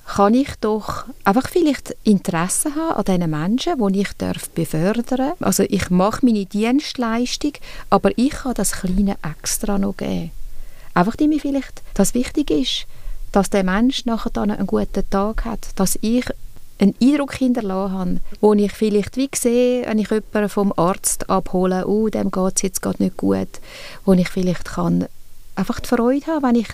kann 0.07 0.35
ich 0.35 0.49
doch 0.61 1.05
einfach 1.25 1.49
vielleicht 1.49 1.97
Interesse 2.05 2.75
haben 2.75 2.97
an 2.97 3.05
diesen 3.05 3.31
Menschen, 3.31 3.93
die 3.93 4.01
ich 4.01 4.13
darf 4.19 4.51
befördern 4.51 5.05
darf. 5.07 5.37
Also 5.41 5.63
ich 5.63 5.89
mache 5.91 6.27
meine 6.27 6.45
Dienstleistung, 6.45 7.53
aber 7.89 8.11
ich 8.17 8.31
kann 8.31 8.55
das 8.55 8.73
kleine 8.73 9.17
Extra 9.23 9.79
noch 9.79 9.97
geben. 9.97 10.31
Einfach, 10.95 11.17
die 11.17 11.29
mir 11.29 11.41
vielleicht 11.41 11.83
das 11.95 12.15
wichtig 12.15 12.51
ist, 12.51 12.87
dass 13.33 13.51
der 13.51 13.65
Mensch 13.65 14.05
nachher 14.05 14.31
dann 14.31 14.51
einen 14.51 14.67
guten 14.67 15.09
Tag 15.09 15.45
hat, 15.45 15.69
dass 15.77 15.99
ich 16.03 16.27
einen 16.79 16.95
Eindruck 17.01 17.35
hinterlassen 17.35 17.95
habe, 17.95 18.21
wo 18.41 18.55
ich 18.55 18.73
vielleicht 18.73 19.17
wie 19.17 19.31
sehe, 19.35 19.87
wenn 19.87 19.99
ich 19.99 20.11
jemanden 20.11 20.49
vom 20.49 20.73
Arzt 20.77 21.31
abhole, 21.31 21.87
oh, 21.87 22.09
dem 22.09 22.31
geht 22.31 22.57
es 22.57 22.63
jetzt 22.63 22.83
gerade 22.83 23.03
nicht 23.03 23.17
gut, 23.17 23.49
wo 24.05 24.13
ich 24.13 24.29
vielleicht 24.29 24.65
kann 24.65 25.07
einfach 25.55 25.81
die 25.81 25.89
Freude 25.89 26.27
haben, 26.27 26.43
wenn 26.43 26.57
ich 26.57 26.69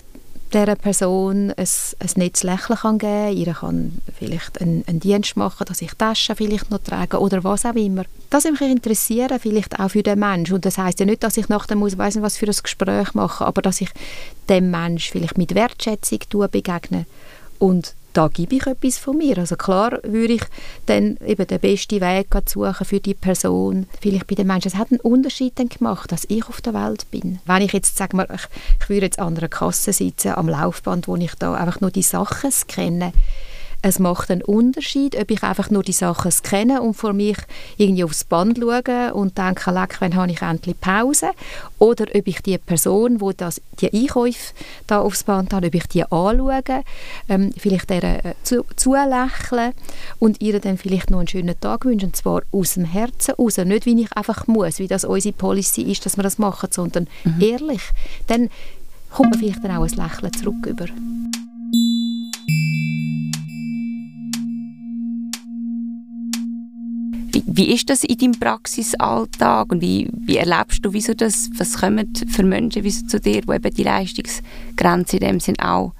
dieser 0.52 0.76
Person 0.76 1.50
ein, 1.50 1.66
ein 1.98 2.10
nettes 2.16 2.42
Lächeln 2.42 2.78
kann 2.78 2.98
geben 2.98 3.24
kann. 3.24 3.36
Ihr 3.36 3.52
kann 3.52 3.98
vielleicht 4.18 4.60
einen, 4.60 4.84
einen, 4.86 5.00
Dienst 5.00 5.36
machen, 5.36 5.64
dass 5.66 5.82
ich 5.82 5.92
Taschen 5.94 6.36
vielleicht 6.36 6.70
noch 6.70 6.82
trage 6.82 7.18
oder 7.18 7.44
was 7.44 7.66
auch 7.66 7.74
immer. 7.74 8.04
Das 8.30 8.44
würde 8.44 8.64
mich 8.64 8.70
interessieren, 8.70 9.38
vielleicht 9.40 9.78
auch 9.78 9.90
für 9.90 10.02
den 10.02 10.18
Menschen. 10.18 10.54
Und 10.54 10.64
das 10.64 10.78
heißt 10.78 11.00
ja 11.00 11.06
nicht, 11.06 11.22
dass 11.22 11.36
ich 11.36 11.48
nachher 11.48 11.76
muss, 11.76 11.98
weiss 11.98 12.14
nicht, 12.14 12.24
was 12.24 12.36
für 12.36 12.46
ein 12.46 12.56
Gespräch 12.62 13.14
machen, 13.14 13.46
aber 13.46 13.62
dass 13.62 13.80
ich 13.80 13.90
dem 14.48 14.70
Menschen 14.70 15.12
vielleicht 15.12 15.38
mit 15.38 15.54
Wertschätzung 15.54 16.20
begegne 16.50 17.06
und 17.58 17.94
da 18.18 18.26
gebe 18.26 18.56
ich 18.56 18.66
etwas 18.66 18.98
von 18.98 19.16
mir. 19.16 19.38
Also 19.38 19.54
klar 19.54 20.00
würde 20.02 20.34
ich 20.34 20.42
dann 20.86 21.18
eben 21.24 21.46
den 21.46 21.60
besten 21.60 22.00
Weg 22.00 22.26
suchen 22.48 22.84
für 22.84 22.98
die 22.98 23.14
Person, 23.14 23.86
vielleicht 24.00 24.26
bei 24.26 24.34
den 24.34 24.48
Menschen. 24.48 24.66
Es 24.66 24.74
hat 24.74 24.90
einen 24.90 24.98
Unterschied 25.00 25.56
dann 25.56 25.68
gemacht, 25.68 26.10
dass 26.10 26.26
ich 26.28 26.48
auf 26.48 26.60
der 26.60 26.74
Welt 26.74 27.08
bin. 27.12 27.38
Wenn 27.46 27.62
ich 27.62 27.72
jetzt, 27.72 27.96
sage 27.96 28.16
mal, 28.16 28.26
ich, 28.34 28.48
ich 28.82 28.88
würde 28.88 29.06
jetzt 29.06 29.20
an 29.20 29.38
einer 29.38 29.46
Kasse 29.46 29.92
sitzen, 29.92 30.32
am 30.32 30.48
Laufband, 30.48 31.06
wo 31.06 31.14
ich 31.14 31.32
da 31.38 31.54
einfach 31.54 31.80
nur 31.80 31.92
die 31.92 32.02
Sachen 32.02 32.50
scanne, 32.50 33.12
es 33.80 33.98
macht 34.00 34.30
einen 34.30 34.42
Unterschied, 34.42 35.16
ob 35.16 35.30
ich 35.30 35.42
einfach 35.42 35.70
nur 35.70 35.82
die 35.82 35.92
Sachen 35.92 36.32
scanne 36.32 36.82
und 36.82 36.94
vor 36.94 37.12
mich 37.12 37.36
irgendwie 37.76 38.02
aufs 38.02 38.24
Band 38.24 38.58
schaue 38.58 39.14
und 39.14 39.38
denke, 39.38 39.70
leck, 39.70 39.96
wann 40.00 40.16
habe 40.16 40.32
ich 40.32 40.42
endlich 40.42 40.80
Pause? 40.80 41.30
Oder 41.78 42.06
ob 42.12 42.26
ich 42.26 42.42
die 42.42 42.58
Person, 42.58 43.18
die 43.18 43.36
das, 43.36 43.60
die 43.80 43.92
Einkäufe 43.92 44.52
da 44.88 45.00
aufs 45.00 45.22
Band 45.22 45.52
hat, 45.52 45.64
ob 45.64 45.74
ich 45.74 45.86
die 45.86 46.02
anschaue, 46.02 46.62
ähm, 47.28 47.52
vielleicht 47.56 47.90
der 47.90 48.24
äh, 48.24 48.34
zu, 48.42 48.64
zulächle 48.74 49.74
und 50.18 50.40
ihr 50.40 50.58
dann 50.60 50.76
vielleicht 50.76 51.10
noch 51.10 51.20
einen 51.20 51.28
schönen 51.28 51.58
Tag 51.60 51.84
wünsche, 51.84 52.06
und 52.06 52.16
zwar 52.16 52.42
aus 52.50 52.74
dem 52.74 52.84
Herzen 52.84 53.34
raus. 53.34 53.58
Nicht, 53.58 53.86
wie 53.86 54.02
ich 54.02 54.12
einfach 54.16 54.48
muss, 54.48 54.80
wie 54.80 54.88
das 54.88 55.04
unsere 55.04 55.34
Policy 55.34 55.82
ist, 55.82 56.04
dass 56.04 56.16
wir 56.16 56.24
das 56.24 56.38
machen, 56.38 56.70
sondern 56.72 57.06
mhm. 57.22 57.40
ehrlich. 57.40 57.82
Dann 58.26 58.50
kommt 59.10 59.30
man 59.30 59.38
vielleicht 59.38 59.64
dann 59.64 59.76
auch 59.76 59.84
ein 59.84 59.90
Lächeln 59.90 60.32
zurück 60.32 60.66
über. 60.66 60.86
Wie, 67.58 67.74
ist 67.74 67.90
das 67.90 68.04
in 68.04 68.16
deinem 68.16 68.38
Praxisalltag 68.38 69.72
und 69.72 69.80
wie, 69.80 70.08
wie 70.12 70.36
erlebst 70.36 70.84
du, 70.84 70.92
wieso 70.92 71.12
das, 71.12 71.50
was 71.58 71.78
kommen 71.78 72.14
für 72.14 72.44
Menschen 72.44 72.84
wieso 72.84 73.04
zu 73.08 73.18
dir, 73.18 73.42
die 73.42 73.52
eben 73.52 73.74
die 73.74 73.82
Leistungsgrenze 73.82 75.16
in 75.16 75.26
dem 75.26 75.40
Sinn 75.40 75.58
auch 75.58 75.92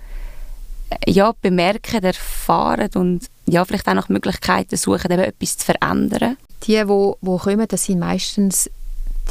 äh, 0.91 1.11
ja, 1.11 1.33
bemerken, 1.43 2.05
erfahren 2.05 2.91
und 2.95 3.27
ja, 3.47 3.65
vielleicht 3.65 3.89
auch 3.89 3.95
nach 3.95 4.09
Möglichkeiten 4.09 4.77
suchen, 4.77 5.11
eben 5.11 5.25
etwas 5.25 5.59
zu 5.59 5.65
verändern? 5.67 6.37
Die, 6.63 6.75
die, 6.75 6.85
die 6.85 7.39
kommen, 7.39 7.67
das 7.67 7.87
sind 7.87 7.99
meistens 7.99 8.71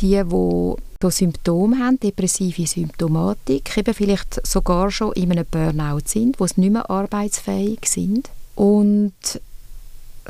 die, 0.01 0.21
die 0.21 0.75
so 1.01 1.09
Symptome 1.09 1.79
haben, 1.79 1.97
depressive 1.97 2.67
Symptomatik, 2.67 3.77
eben 3.77 3.93
vielleicht 3.93 4.45
sogar 4.45 4.91
schon 4.91 5.13
in 5.13 5.31
einem 5.31 5.45
Burnout 5.49 6.01
sind, 6.03 6.41
wo 6.41 6.45
sie 6.45 6.59
nicht 6.59 6.73
mehr 6.73 6.89
arbeitsfähig 6.89 7.79
sind. 7.85 8.29
Und 8.55 9.13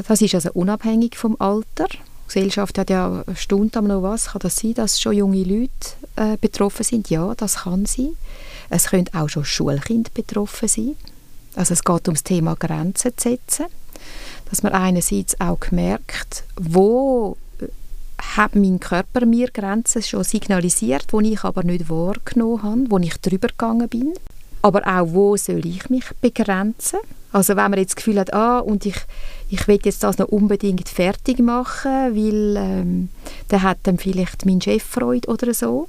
das 0.08 0.22
ist 0.22 0.36
also 0.36 0.52
unabhängig 0.54 1.18
vom 1.18 1.36
Alter. 1.40 1.88
Die 1.88 2.34
Gesellschaft 2.34 2.78
hat 2.78 2.90
ja 2.90 3.24
eine 3.26 3.36
Stunde 3.36 3.82
noch 3.82 4.04
was. 4.04 4.28
Kann 4.28 4.40
das 4.42 4.58
sein, 4.58 4.74
dass 4.74 5.00
schon 5.00 5.14
junge 5.14 5.44
Leute 5.44 5.72
äh, 6.18 6.38
betroffen 6.38 6.84
sind? 6.84 7.10
Ja, 7.10 7.34
das 7.36 7.64
kann 7.64 7.86
sein. 7.86 8.16
Es 8.70 8.88
können 8.88 9.10
auch 9.14 9.30
schon 9.30 9.46
Schulkinder 9.46 10.12
betroffen 10.14 10.68
sein. 10.68 10.96
Also 11.56 11.74
es 11.74 11.84
geht 11.84 12.08
um 12.08 12.14
das 12.14 12.24
Thema 12.24 12.56
Grenzen 12.56 13.14
zu 13.16 13.30
setzen. 13.30 13.66
Dass 14.50 14.62
man 14.62 14.74
einerseits 14.74 15.40
auch 15.40 15.72
merkt, 15.72 16.44
wo 16.60 17.38
äh, 17.60 17.68
hat 18.36 18.56
mein 18.56 18.80
Körper 18.80 19.26
mir 19.26 19.50
Grenzen 19.50 20.04
schon 20.04 20.24
signalisiert, 20.24 21.06
wo 21.12 21.22
ich 21.22 21.44
aber 21.44 21.64
nicht 21.64 21.90
wahrgenommen 21.90 22.62
habe, 22.62 22.86
wo 22.90 22.98
ich 23.00 23.18
drüber 23.18 23.48
gegangen 23.48 23.88
bin. 23.88 24.14
Aber 24.62 24.86
auch, 24.86 25.14
wo 25.14 25.38
soll 25.38 25.66
ich 25.66 25.90
mich 25.90 26.06
begrenzen? 26.20 27.00
Also 27.32 27.56
wenn 27.56 27.72
man 27.72 27.80
jetzt 27.80 27.92
das 27.92 27.96
Gefühl 27.98 28.20
hat, 28.20 28.34
ah, 28.34 28.60
und 28.60 28.86
ich, 28.86 28.96
ich 29.50 29.68
will 29.68 29.80
jetzt 29.84 30.04
das 30.04 30.18
noch 30.18 30.28
unbedingt 30.28 30.90
fertig 30.90 31.40
machen, 31.40 32.16
weil 32.16 32.56
ähm, 32.58 33.10
dann 33.48 33.64
hat 33.64 33.80
dann 33.84 33.98
vielleicht 33.98 34.46
mein 34.46 34.62
Chef 34.62 34.84
Freude 34.84 35.30
oder 35.30 35.54
so. 35.54 35.88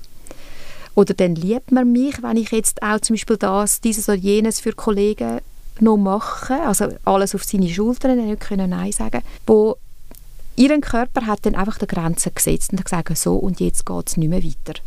Oder 0.95 1.15
dann 1.15 1.35
liebt 1.35 1.71
man 1.71 1.93
mich, 1.93 2.23
wenn 2.23 2.37
ich 2.37 2.51
jetzt 2.51 2.83
auch 2.83 3.01
zum 3.01 3.15
Beispiel 3.15 3.37
das, 3.37 3.81
dieses 3.81 4.09
oder 4.09 4.19
jenes 4.19 4.61
für 4.61 4.73
Kollegen 4.73 5.41
noch 5.81 5.97
mache, 5.97 6.55
also 6.55 6.89
alles 7.05 7.35
auf 7.35 7.45
seine 7.45 7.69
Schultern, 7.69 8.25
nicht 8.25 8.41
können 8.41 8.71
Nein 8.71 8.93
sagen, 8.93 9.23
wo 9.47 9.77
ihren 10.57 10.81
Körper 10.81 11.27
hat 11.27 11.47
dann 11.47 11.55
einfach 11.55 11.79
die 11.79 11.87
Grenzen 11.87 12.35
gesetzt 12.35 12.73
und 12.73 12.85
gesagt, 12.85 13.17
so 13.17 13.37
und 13.37 13.61
jetzt 13.61 13.87
geht 13.87 14.09
es 14.09 14.17
nicht 14.17 14.29
mehr 14.29 14.43
weiter. 14.43 14.81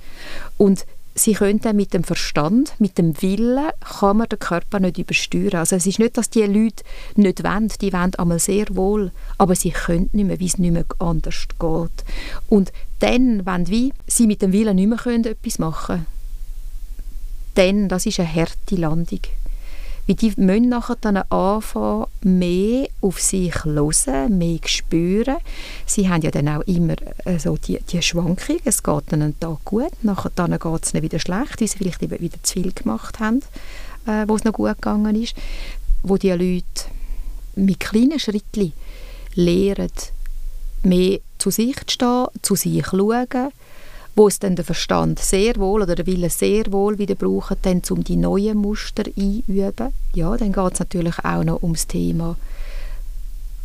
Und 0.58 0.86
sie 1.16 1.34
können 1.34 1.60
mit 1.74 1.94
dem 1.94 2.04
Verstand, 2.04 2.74
mit 2.80 2.98
dem 2.98 3.22
Willen, 3.22 3.70
kann 4.00 4.18
man 4.18 4.30
den 4.30 4.40
Körper 4.40 4.80
nicht 4.80 4.98
übersteuern. 4.98 5.56
Also 5.56 5.76
es 5.76 5.86
ist 5.86 6.00
nicht, 6.00 6.18
dass 6.18 6.30
die 6.30 6.44
Leute 6.44 6.84
nicht 7.16 7.44
wollen, 7.44 7.72
die 7.82 7.94
wollen 7.94 8.16
einmal 8.16 8.40
sehr 8.40 8.66
wohl, 8.72 9.12
aber 9.38 9.56
sie 9.56 9.72
können 9.72 10.10
nicht 10.14 10.26
mehr, 10.26 10.40
weil 10.40 10.48
es 10.48 10.58
nicht 10.58 10.72
mehr 10.72 10.86
anders 11.00 11.48
geht. 11.60 12.06
Und 12.50 12.72
dann, 13.00 13.46
wenn 13.46 13.68
wie 13.68 13.94
sie 14.08 14.28
mit 14.28 14.42
dem 14.42 14.54
Willen 14.54 14.76
nicht 14.76 14.88
mehr 14.88 14.98
können, 14.98 15.26
etwas 15.26 15.60
machen 15.60 15.96
können, 15.96 16.06
dann, 17.56 17.90
das 17.90 18.06
ist 18.06 18.20
eine 18.20 18.34
harte 18.34 18.76
Landung. 18.76 19.20
Weil 20.12 20.16
die 20.16 20.34
müssen 20.36 20.68
nachher 20.68 20.98
dann 21.00 21.16
anfangen, 21.16 22.06
mehr 22.22 22.90
auf 23.00 23.22
sich 23.22 23.54
zu 23.54 23.70
hören, 23.70 24.38
mehr 24.38 24.62
zu 24.62 24.68
spüren. 24.68 25.38
Sie 25.86 26.10
haben 26.10 26.22
ja 26.22 26.32
dann 26.32 26.50
auch 26.50 26.64
immer 26.64 26.96
äh, 27.24 27.40
so 27.40 27.56
die, 27.56 27.80
die 27.80 28.02
Schwankung. 28.02 28.58
Es 28.66 28.84
geht 28.84 29.04
dann 29.08 29.22
einen 29.22 29.40
Tag 29.40 29.64
gut, 29.64 29.92
nachher 30.02 30.30
dann 30.36 30.52
geht 30.52 30.84
es 30.84 30.94
ihnen 30.94 31.04
wieder 31.04 31.18
schlecht, 31.18 31.62
weil 31.62 31.68
sie 31.70 31.78
vielleicht 31.78 32.02
wieder 32.02 32.44
zu 32.44 32.54
viel 32.54 32.74
gemacht 32.74 33.22
haben, 33.22 33.40
äh, 34.06 34.26
wo 34.28 34.36
es 34.36 34.44
noch 34.44 34.52
gut 34.52 34.76
gegangen 34.76 35.16
ist. 35.16 35.34
Wo 36.04 36.18
die 36.18 36.32
Leute 36.32 36.66
mit 37.56 37.80
kleinen 37.80 38.20
Schritten 38.20 38.74
lernen, 39.36 39.92
mehr 40.84 41.20
zu 41.38 41.52
sich 41.52 41.78
zu 41.86 41.94
stehen, 41.94 42.28
zu 42.42 42.56
sich 42.58 42.84
zu 42.84 42.98
schauen, 42.98 43.52
wo 44.16 44.28
es 44.28 44.40
dann 44.40 44.56
der 44.56 44.66
Verstand 44.66 45.20
sehr 45.20 45.56
wohl 45.56 45.82
oder 45.82 45.96
der 45.96 46.06
Wille 46.06 46.30
sehr 46.30 46.72
wohl 46.72 46.98
wieder 46.98 47.16
braucht, 47.16 47.58
dann 47.62 47.82
um 47.90 48.04
die 48.04 48.18
neuen 48.18 48.58
Muster 48.58 49.04
einüben. 49.18 49.94
Ja, 50.14 50.36
dann 50.36 50.52
geht 50.52 50.74
es 50.74 50.80
natürlich 50.80 51.20
auch 51.20 51.44
noch 51.44 51.64
ums 51.64 51.88
Thema, 51.88 52.36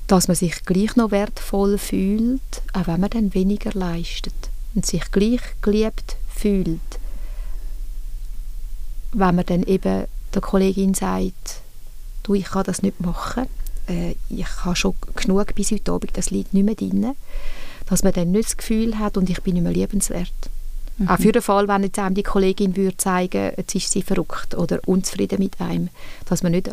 dass 0.06 0.28
man 0.28 0.36
sich 0.36 0.64
gleich 0.64 0.94
noch 0.94 1.10
wertvoll 1.10 1.78
fühlt, 1.78 2.62
auch 2.72 2.86
wenn 2.86 3.00
man 3.00 3.10
dann 3.10 3.34
weniger 3.34 3.72
leistet 3.72 4.34
und 4.74 4.86
sich 4.86 5.10
gleich 5.10 5.40
geliebt 5.62 6.16
fühlt, 6.32 6.80
wenn 9.12 9.34
man 9.34 9.46
dann 9.46 9.64
eben 9.64 10.04
der 10.34 10.42
Kollegin 10.42 10.94
sagt, 10.94 11.60
du, 12.22 12.34
ich 12.34 12.44
kann 12.44 12.64
das 12.64 12.82
nicht 12.82 13.00
machen, 13.00 13.46
äh, 13.88 14.14
ich 14.28 14.46
habe 14.64 14.76
schon 14.76 14.94
genug 15.16 15.54
bis 15.54 15.72
heute 15.72 15.92
Abend, 15.92 16.16
das 16.16 16.30
liegt 16.30 16.54
nicht 16.54 16.64
mehr 16.64 16.74
drin 16.74 17.16
dass 17.88 18.02
man 18.02 18.12
dann 18.12 18.32
nicht 18.32 18.46
das 18.46 18.56
Gefühl 18.56 18.98
hat, 18.98 19.16
und 19.16 19.30
ich 19.30 19.42
bin 19.42 19.54
nicht 19.54 19.62
mehr 19.62 19.72
liebenswert. 19.72 20.32
Mhm. 20.98 21.08
Auch 21.08 21.18
für 21.18 21.32
den 21.32 21.42
Fall, 21.42 21.68
wenn 21.68 21.82
jetzt 21.82 21.98
einem 21.98 22.14
die 22.14 22.22
Kollegin 22.22 22.76
würde 22.76 22.96
zeigen, 22.96 23.52
jetzt 23.56 23.74
ist 23.74 23.92
sie 23.92 24.02
verrückt 24.02 24.54
oder 24.54 24.80
unzufrieden 24.86 25.38
mit 25.38 25.60
einem, 25.60 25.88
dass 26.24 26.42
man 26.42 26.52
nicht 26.52 26.70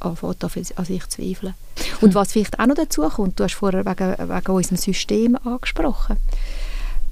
anfängt 0.00 0.42
an 0.44 0.84
sich 0.84 1.06
zu 1.08 1.22
zweifeln. 1.22 1.54
Und 2.00 2.14
was 2.14 2.32
vielleicht 2.32 2.58
auch 2.58 2.66
noch 2.66 2.74
dazu 2.74 3.02
kommt, 3.02 3.38
du 3.38 3.44
hast 3.44 3.54
vorher 3.54 3.84
wegen, 3.84 4.28
wegen 4.28 4.52
unserem 4.52 4.76
System 4.76 5.36
angesprochen, 5.44 6.16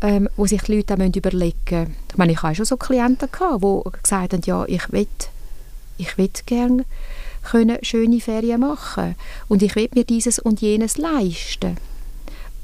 ähm, 0.01 0.29
wo 0.37 0.47
sich 0.47 0.63
die 0.63 0.77
Leute 0.77 0.95
auch 0.95 1.17
überlegen 1.17 1.55
müssen. 1.69 1.97
Ich 2.11 2.17
meine, 2.17 2.33
ich 2.33 2.43
hatte 2.43 2.57
schon 2.57 2.65
so 2.65 2.77
Klienten, 2.77 3.31
gehabt, 3.31 3.63
die 3.63 4.03
gesagt 4.03 4.33
haben, 4.33 4.43
ja, 4.45 4.65
ich 4.67 4.93
will, 4.93 5.07
ich 5.99 6.19
will 6.19 6.31
gerne 6.47 6.85
können 7.45 7.79
schöne 7.83 8.21
Ferien 8.21 8.61
machen 8.61 9.15
und 9.49 9.63
ich 9.63 9.77
will 9.77 9.89
mir 9.95 10.05
dieses 10.05 10.39
und 10.39 10.61
jenes 10.61 10.97
leisten. 10.97 11.77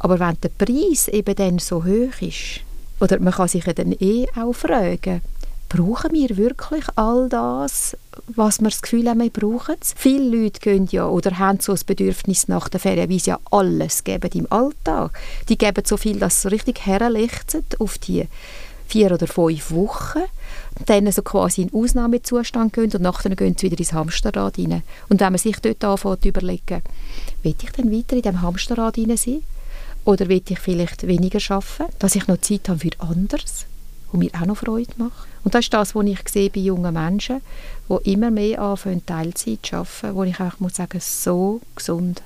Aber 0.00 0.18
wenn 0.18 0.36
der 0.42 0.48
Preis 0.48 1.08
eben 1.08 1.34
dann 1.36 1.58
so 1.58 1.84
hoch 1.84 2.20
ist, 2.20 2.60
oder 3.00 3.20
man 3.20 3.32
kann 3.32 3.48
sich 3.48 3.64
ja 3.64 3.72
dann 3.72 3.92
eh 3.92 4.26
auch 4.36 4.52
fragen, 4.52 5.22
brauchen 5.68 6.12
wir 6.12 6.36
wirklich 6.36 6.84
all 6.96 7.28
das, 7.28 7.96
was 8.34 8.60
wir 8.60 8.70
das 8.70 8.82
Gefühl 8.82 9.08
haben, 9.08 9.20
wir 9.20 9.30
brauchen 9.30 9.76
es? 9.80 9.94
Viele 9.96 10.42
Leute 10.42 10.60
gehen 10.60 10.88
ja 10.90 11.06
oder 11.06 11.38
haben 11.38 11.60
so 11.60 11.72
das 11.72 11.84
Bedürfnis 11.84 12.48
nach 12.48 12.68
der 12.68 12.80
Ferien, 12.80 13.08
wie 13.08 13.20
sie 13.20 13.30
ja 13.30 13.38
alles 13.50 14.02
geben 14.02 14.30
im 14.34 14.50
Alltag. 14.50 15.12
Die 15.48 15.56
geben 15.56 15.84
so 15.86 15.96
viel, 15.96 16.18
dass 16.18 16.42
so 16.42 16.48
richtig 16.48 16.84
herlechzen 16.84 17.64
auf 17.78 17.98
die 17.98 18.26
vier 18.88 19.12
oder 19.12 19.28
fünf 19.28 19.70
Wochen, 19.70 20.22
dann 20.86 21.10
so 21.12 21.22
quasi 21.22 21.62
in 21.62 21.72
Ausnahmezustand 21.72 22.72
gehen 22.72 22.90
und 22.92 23.02
nachher 23.02 23.34
gehen 23.36 23.56
sie 23.56 23.70
wieder 23.70 23.78
ins 23.78 23.92
Hamsterrad 23.92 24.58
rein. 24.58 24.82
Und 25.08 25.20
wenn 25.20 25.32
man 25.32 25.38
sich 25.38 25.56
dort 25.60 25.84
anfängt 25.84 26.22
zu 26.22 26.28
überlegen, 26.28 26.82
will 27.44 27.54
ich 27.62 27.70
dann 27.70 27.92
weiter 27.92 28.16
in 28.16 28.22
diesem 28.22 28.42
Hamsterrad 28.42 28.96
sein? 28.96 29.42
Oder 30.04 30.28
will 30.28 30.42
ich 30.48 30.58
vielleicht 30.58 31.06
weniger 31.06 31.38
arbeiten, 31.50 31.92
dass 31.98 32.14
ich 32.14 32.26
noch 32.26 32.40
Zeit 32.40 32.68
habe 32.68 32.78
für 32.78 32.90
anderes, 32.98 33.66
was 34.10 34.18
mir 34.18 34.30
auch 34.34 34.46
noch 34.46 34.56
Freude 34.56 34.92
macht? 34.96 35.28
Und 35.44 35.54
das 35.54 35.66
ist 35.66 35.74
das, 35.74 35.94
was 35.94 36.06
ich 36.06 36.28
sehe 36.28 36.50
bei 36.50 36.60
jungen 36.60 36.94
Menschen, 36.94 37.40
die 37.88 38.12
immer 38.12 38.30
mehr 38.30 38.60
anfangen, 38.60 39.04
Teilzeit 39.04 39.60
zu 39.62 39.76
arbeiten, 39.76 40.14
wo 40.14 40.24
ich 40.24 40.40
einfach 40.40 40.60
muss 40.60 40.76
sagen, 40.76 41.00
so 41.00 41.60
gesund. 41.74 42.22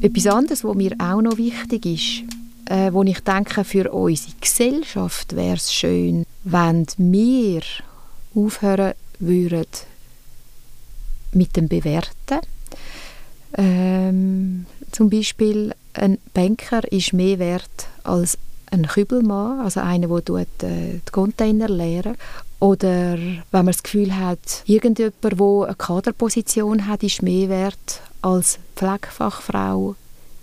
Etwas 0.00 0.26
anderes, 0.26 0.64
was 0.64 0.74
mir 0.74 0.96
auch 0.98 1.22
noch 1.22 1.38
wichtig 1.38 1.86
ist, 1.86 2.31
äh, 2.72 2.90
wo 2.92 3.02
ich 3.02 3.20
denke, 3.20 3.64
für 3.64 3.92
unsere 3.92 4.32
Gesellschaft 4.40 5.36
wäre 5.36 5.56
es 5.56 5.72
schön, 5.74 6.24
wenn 6.44 6.86
wir 6.96 7.60
aufhören 8.34 8.94
würden, 9.18 9.66
mit 11.32 11.54
dem 11.54 11.68
Bewerten. 11.68 12.40
Ähm, 13.58 14.64
zum 14.90 15.10
Beispiel 15.10 15.74
ein 15.92 16.16
Banker 16.32 16.90
ist 16.90 17.12
mehr 17.12 17.38
wert 17.38 17.88
als 18.04 18.38
ein 18.70 18.86
Kübelmann, 18.86 19.60
also 19.60 19.80
einer, 19.80 20.08
der 20.08 20.36
äh, 20.36 20.46
die 21.06 21.12
Container 21.12 21.68
leeren. 21.68 22.16
Oder 22.58 23.18
wenn 23.18 23.42
man 23.50 23.66
das 23.66 23.82
Gefühl 23.82 24.16
hat, 24.16 24.62
irgendjemand, 24.64 25.22
der 25.22 25.32
eine 25.32 25.74
Kaderposition 25.74 26.86
hat, 26.86 27.02
ist 27.02 27.20
mehr 27.20 27.50
wert 27.50 28.00
als 28.22 28.58
Pflegefachfrau 28.76 29.94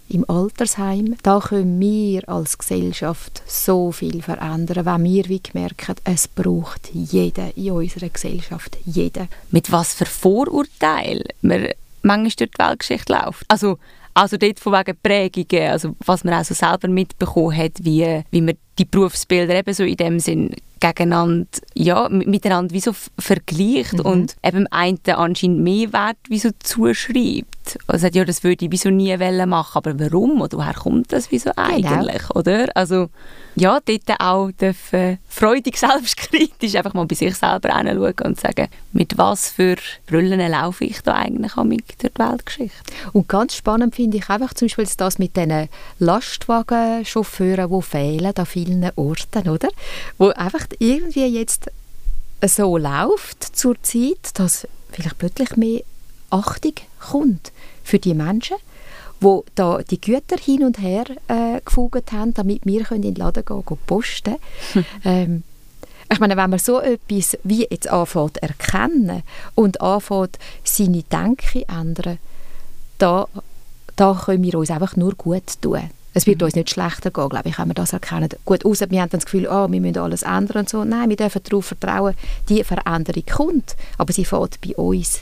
im 0.09 0.29
Altersheim. 0.29 1.15
Da 1.23 1.39
können 1.39 1.79
wir 1.79 2.27
als 2.27 2.57
Gesellschaft 2.57 3.41
so 3.45 3.91
viel 3.91 4.21
verändern, 4.21 4.85
wenn 4.85 5.03
wir 5.03 5.29
wie 5.29 5.41
merken, 5.53 5.95
es 6.03 6.27
braucht 6.27 6.89
jeden 6.93 7.51
in 7.55 7.71
unserer 7.71 8.09
Gesellschaft, 8.09 8.77
jeden. 8.85 9.27
Mit 9.51 9.71
was 9.71 9.93
für 9.93 10.05
Vorurteilen 10.05 11.23
man 11.41 11.67
manchmal 12.01 12.29
durch 12.29 12.51
die 12.51 12.59
Weltgeschichte 12.59 13.13
läuft. 13.13 13.43
Also, 13.47 13.77
also 14.13 14.37
dort 14.37 14.59
von 14.59 14.73
wegen 14.73 14.97
Prägungen, 15.01 15.69
also 15.69 15.95
was 16.05 16.23
man 16.23 16.33
auch 16.33 16.43
so 16.43 16.53
selber 16.53 16.87
mitbekommen 16.87 17.55
hat, 17.55 17.73
wie, 17.81 18.23
wie 18.31 18.41
man 18.41 18.55
die 18.77 18.85
Berufsbilder 18.85 19.55
eben 19.55 19.73
so 19.73 19.83
in 19.83 19.97
dem 19.97 20.19
Sinn 20.19 20.55
gegeneinander, 20.79 21.47
ja, 21.73 22.07
miteinander 22.09 22.73
wie 22.73 22.79
so 22.79 22.93
vergleicht 23.17 23.93
mhm. 23.93 24.05
und 24.05 24.35
eben 24.43 24.67
einen 24.67 24.99
anscheinend 25.07 25.59
mehr 25.59 25.91
Wert 25.93 26.17
wie 26.29 26.39
so 26.39 26.49
zuschreibt. 26.59 27.58
Also 27.87 28.03
sagt, 28.03 28.15
ja, 28.15 28.25
das 28.25 28.43
würde 28.43 28.65
ich 28.65 28.71
wieso 28.71 28.89
nie 28.89 29.15
machen, 29.17 29.77
aber 29.77 29.99
warum 29.99 30.41
oder 30.41 30.57
woher 30.57 30.73
kommt 30.73 31.11
das 31.11 31.31
wieso 31.31 31.51
eigentlich, 31.55 32.21
genau. 32.27 32.39
oder? 32.39 32.67
Also 32.75 33.09
ja, 33.55 33.79
dort 33.83 34.19
auch 34.19 34.51
dürfen 34.51 35.19
freudig 35.27 35.77
selbstkritisch 35.77 36.75
einfach 36.75 36.93
mal 36.93 37.05
bei 37.05 37.15
sich 37.15 37.35
selber 37.35 37.75
hinschauen 37.75 38.13
und 38.23 38.39
sagen, 38.39 38.67
mit 38.93 39.17
was 39.17 39.49
für 39.49 39.75
Rollen 40.11 40.39
laufe 40.39 40.85
ich 40.85 41.01
da 41.01 41.13
eigentlich 41.15 41.53
durch 41.53 42.11
die 42.13 42.19
Weltgeschichte. 42.19 42.93
Und 43.13 43.27
ganz 43.27 43.55
spannend 43.55 43.95
finde 43.95 44.17
ich 44.17 44.29
einfach 44.29 44.53
zum 44.53 44.67
Beispiel 44.67 44.87
das 44.97 45.19
mit 45.19 45.35
diesen 45.35 45.69
Lastwagenchauffeuren, 45.99 47.69
die 47.69 47.81
fehlen 47.81 48.33
an 48.35 48.45
vielen 48.45 48.91
Orten, 48.95 49.49
oder? 49.49 49.69
Wo 50.17 50.29
einfach 50.29 50.65
irgendwie 50.79 51.25
jetzt 51.25 51.69
so 52.47 52.77
läuft 52.77 53.43
zur 53.43 53.81
Zeit, 53.83 54.31
dass 54.35 54.67
vielleicht 54.91 55.17
plötzlich 55.17 55.55
mehr 55.57 55.81
Achtung 56.29 56.73
kommt 56.99 57.51
für 57.83 57.99
die 57.99 58.13
Menschen 58.13 58.57
wo 59.21 59.43
da 59.53 59.79
die 59.79 59.99
Güter 59.99 60.37
hin 60.37 60.63
und 60.63 60.79
her 60.79 61.03
äh, 61.27 61.59
gefugt 61.59 62.13
haben, 62.13 62.33
damit 62.33 62.65
wir 62.65 62.83
können 62.83 63.03
in 63.03 63.15
den 63.15 63.21
Laden 63.21 63.43
gehen, 63.43 63.65
gehen 63.65 63.77
posten 63.85 64.35
ähm, 65.03 65.43
ich 66.11 66.19
meine, 66.19 66.35
wenn 66.35 66.49
man 66.49 66.59
so 66.59 66.79
etwas 66.79 67.37
wie 67.43 67.67
jetzt 67.69 67.87
anfängt 67.87 68.37
erkennen 68.37 69.21
und 69.53 69.79
anfängt 69.79 70.39
seine 70.63 71.03
Denke 71.03 71.67
ändern, 71.67 72.17
da, 72.97 73.27
da 73.95 74.19
können 74.25 74.43
wir 74.43 74.55
uns 74.55 74.71
einfach 74.71 74.95
nur 74.95 75.13
gut 75.13 75.61
tun. 75.61 75.91
Es 76.15 76.25
wird 76.25 76.39
mhm. 76.41 76.45
uns 76.45 76.55
nicht 76.55 76.71
schlechter 76.71 77.11
gehen, 77.11 77.29
glaube 77.29 77.49
ich, 77.49 77.59
wenn 77.59 77.67
wir 77.67 77.75
das 77.75 77.93
erkennen. 77.93 78.29
Gut, 78.43 78.65
außer 78.65 78.89
wir 78.89 79.01
haben 79.01 79.09
dann 79.11 79.19
das 79.19 79.25
Gefühl, 79.25 79.47
oh, 79.47 79.71
wir 79.71 79.79
müssen 79.79 79.99
alles 79.99 80.23
ändern 80.23 80.61
und 80.61 80.69
so. 80.69 80.83
Nein, 80.83 81.09
wir 81.09 81.15
dürfen 81.15 81.43
darauf 81.43 81.67
vertrauen, 81.67 82.15
die 82.49 82.63
Veränderung 82.63 83.23
kommt, 83.31 83.75
aber 83.99 84.11
sie 84.11 84.25
fängt 84.25 84.59
bei 84.61 84.75
uns. 84.75 85.21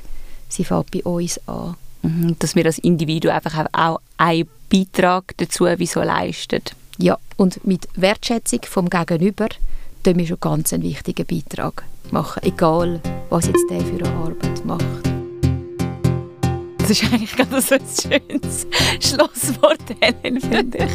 Sie 0.50 0.64
fängt 0.64 0.92
bei 0.92 1.04
uns 1.04 1.40
an. 1.48 1.76
Mhm, 2.04 2.36
dass 2.40 2.56
wir 2.56 2.66
als 2.66 2.78
Individuum 2.80 3.34
einfach 3.34 3.66
auch 3.74 4.00
einen 4.18 4.48
Beitrag 4.72 5.34
dazu 5.38 5.66
wieso 5.66 6.02
leisten. 6.02 6.62
Ja, 6.98 7.18
und 7.38 7.66
mit 7.66 7.88
Wertschätzung 7.96 8.62
vom 8.64 8.90
Gegenüber 8.90 9.48
tun 10.04 10.18
wir 10.18 10.26
schon 10.26 10.40
ganz 10.40 10.74
einen 10.74 10.84
wichtigen 10.84 11.26
Beitrag 11.26 11.84
machen, 12.12 12.44
egal 12.44 13.02
was 13.30 13.48
jetzt 13.48 13.66
der 13.70 13.82
für 13.82 14.06
eine 14.06 14.10
Arbeit 14.16 14.66
macht. 14.66 14.84
Das 16.80 16.92
ist 16.92 17.04
eigentlich 17.12 17.36
gerade 17.36 17.62
so 17.62 17.76
ein 17.76 17.82
schönes 17.82 18.66
Schlusswort, 19.02 19.82
Helen, 20.00 20.40
finde 20.40 20.78
ich. 20.86 20.92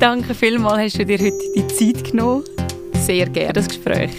Danke 0.00 0.34
vielmals, 0.34 0.82
hast 0.82 0.98
du 0.98 1.06
dir 1.06 1.18
heute 1.18 1.38
die 1.54 1.66
Zeit 1.68 2.10
genommen. 2.10 2.42
Sehr 2.94 3.28
gerne. 3.28 3.52
Das 3.52 3.68
Gespräch. 3.68 4.10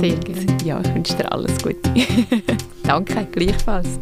Sehr 0.00 0.16
gerne. 0.16 0.51
Ja, 0.64 0.80
ich 0.80 0.94
wünsche 0.94 1.16
dir 1.16 1.30
alles 1.32 1.56
Gute. 1.58 1.80
Danke, 2.84 3.26
gleichfalls. 3.32 3.98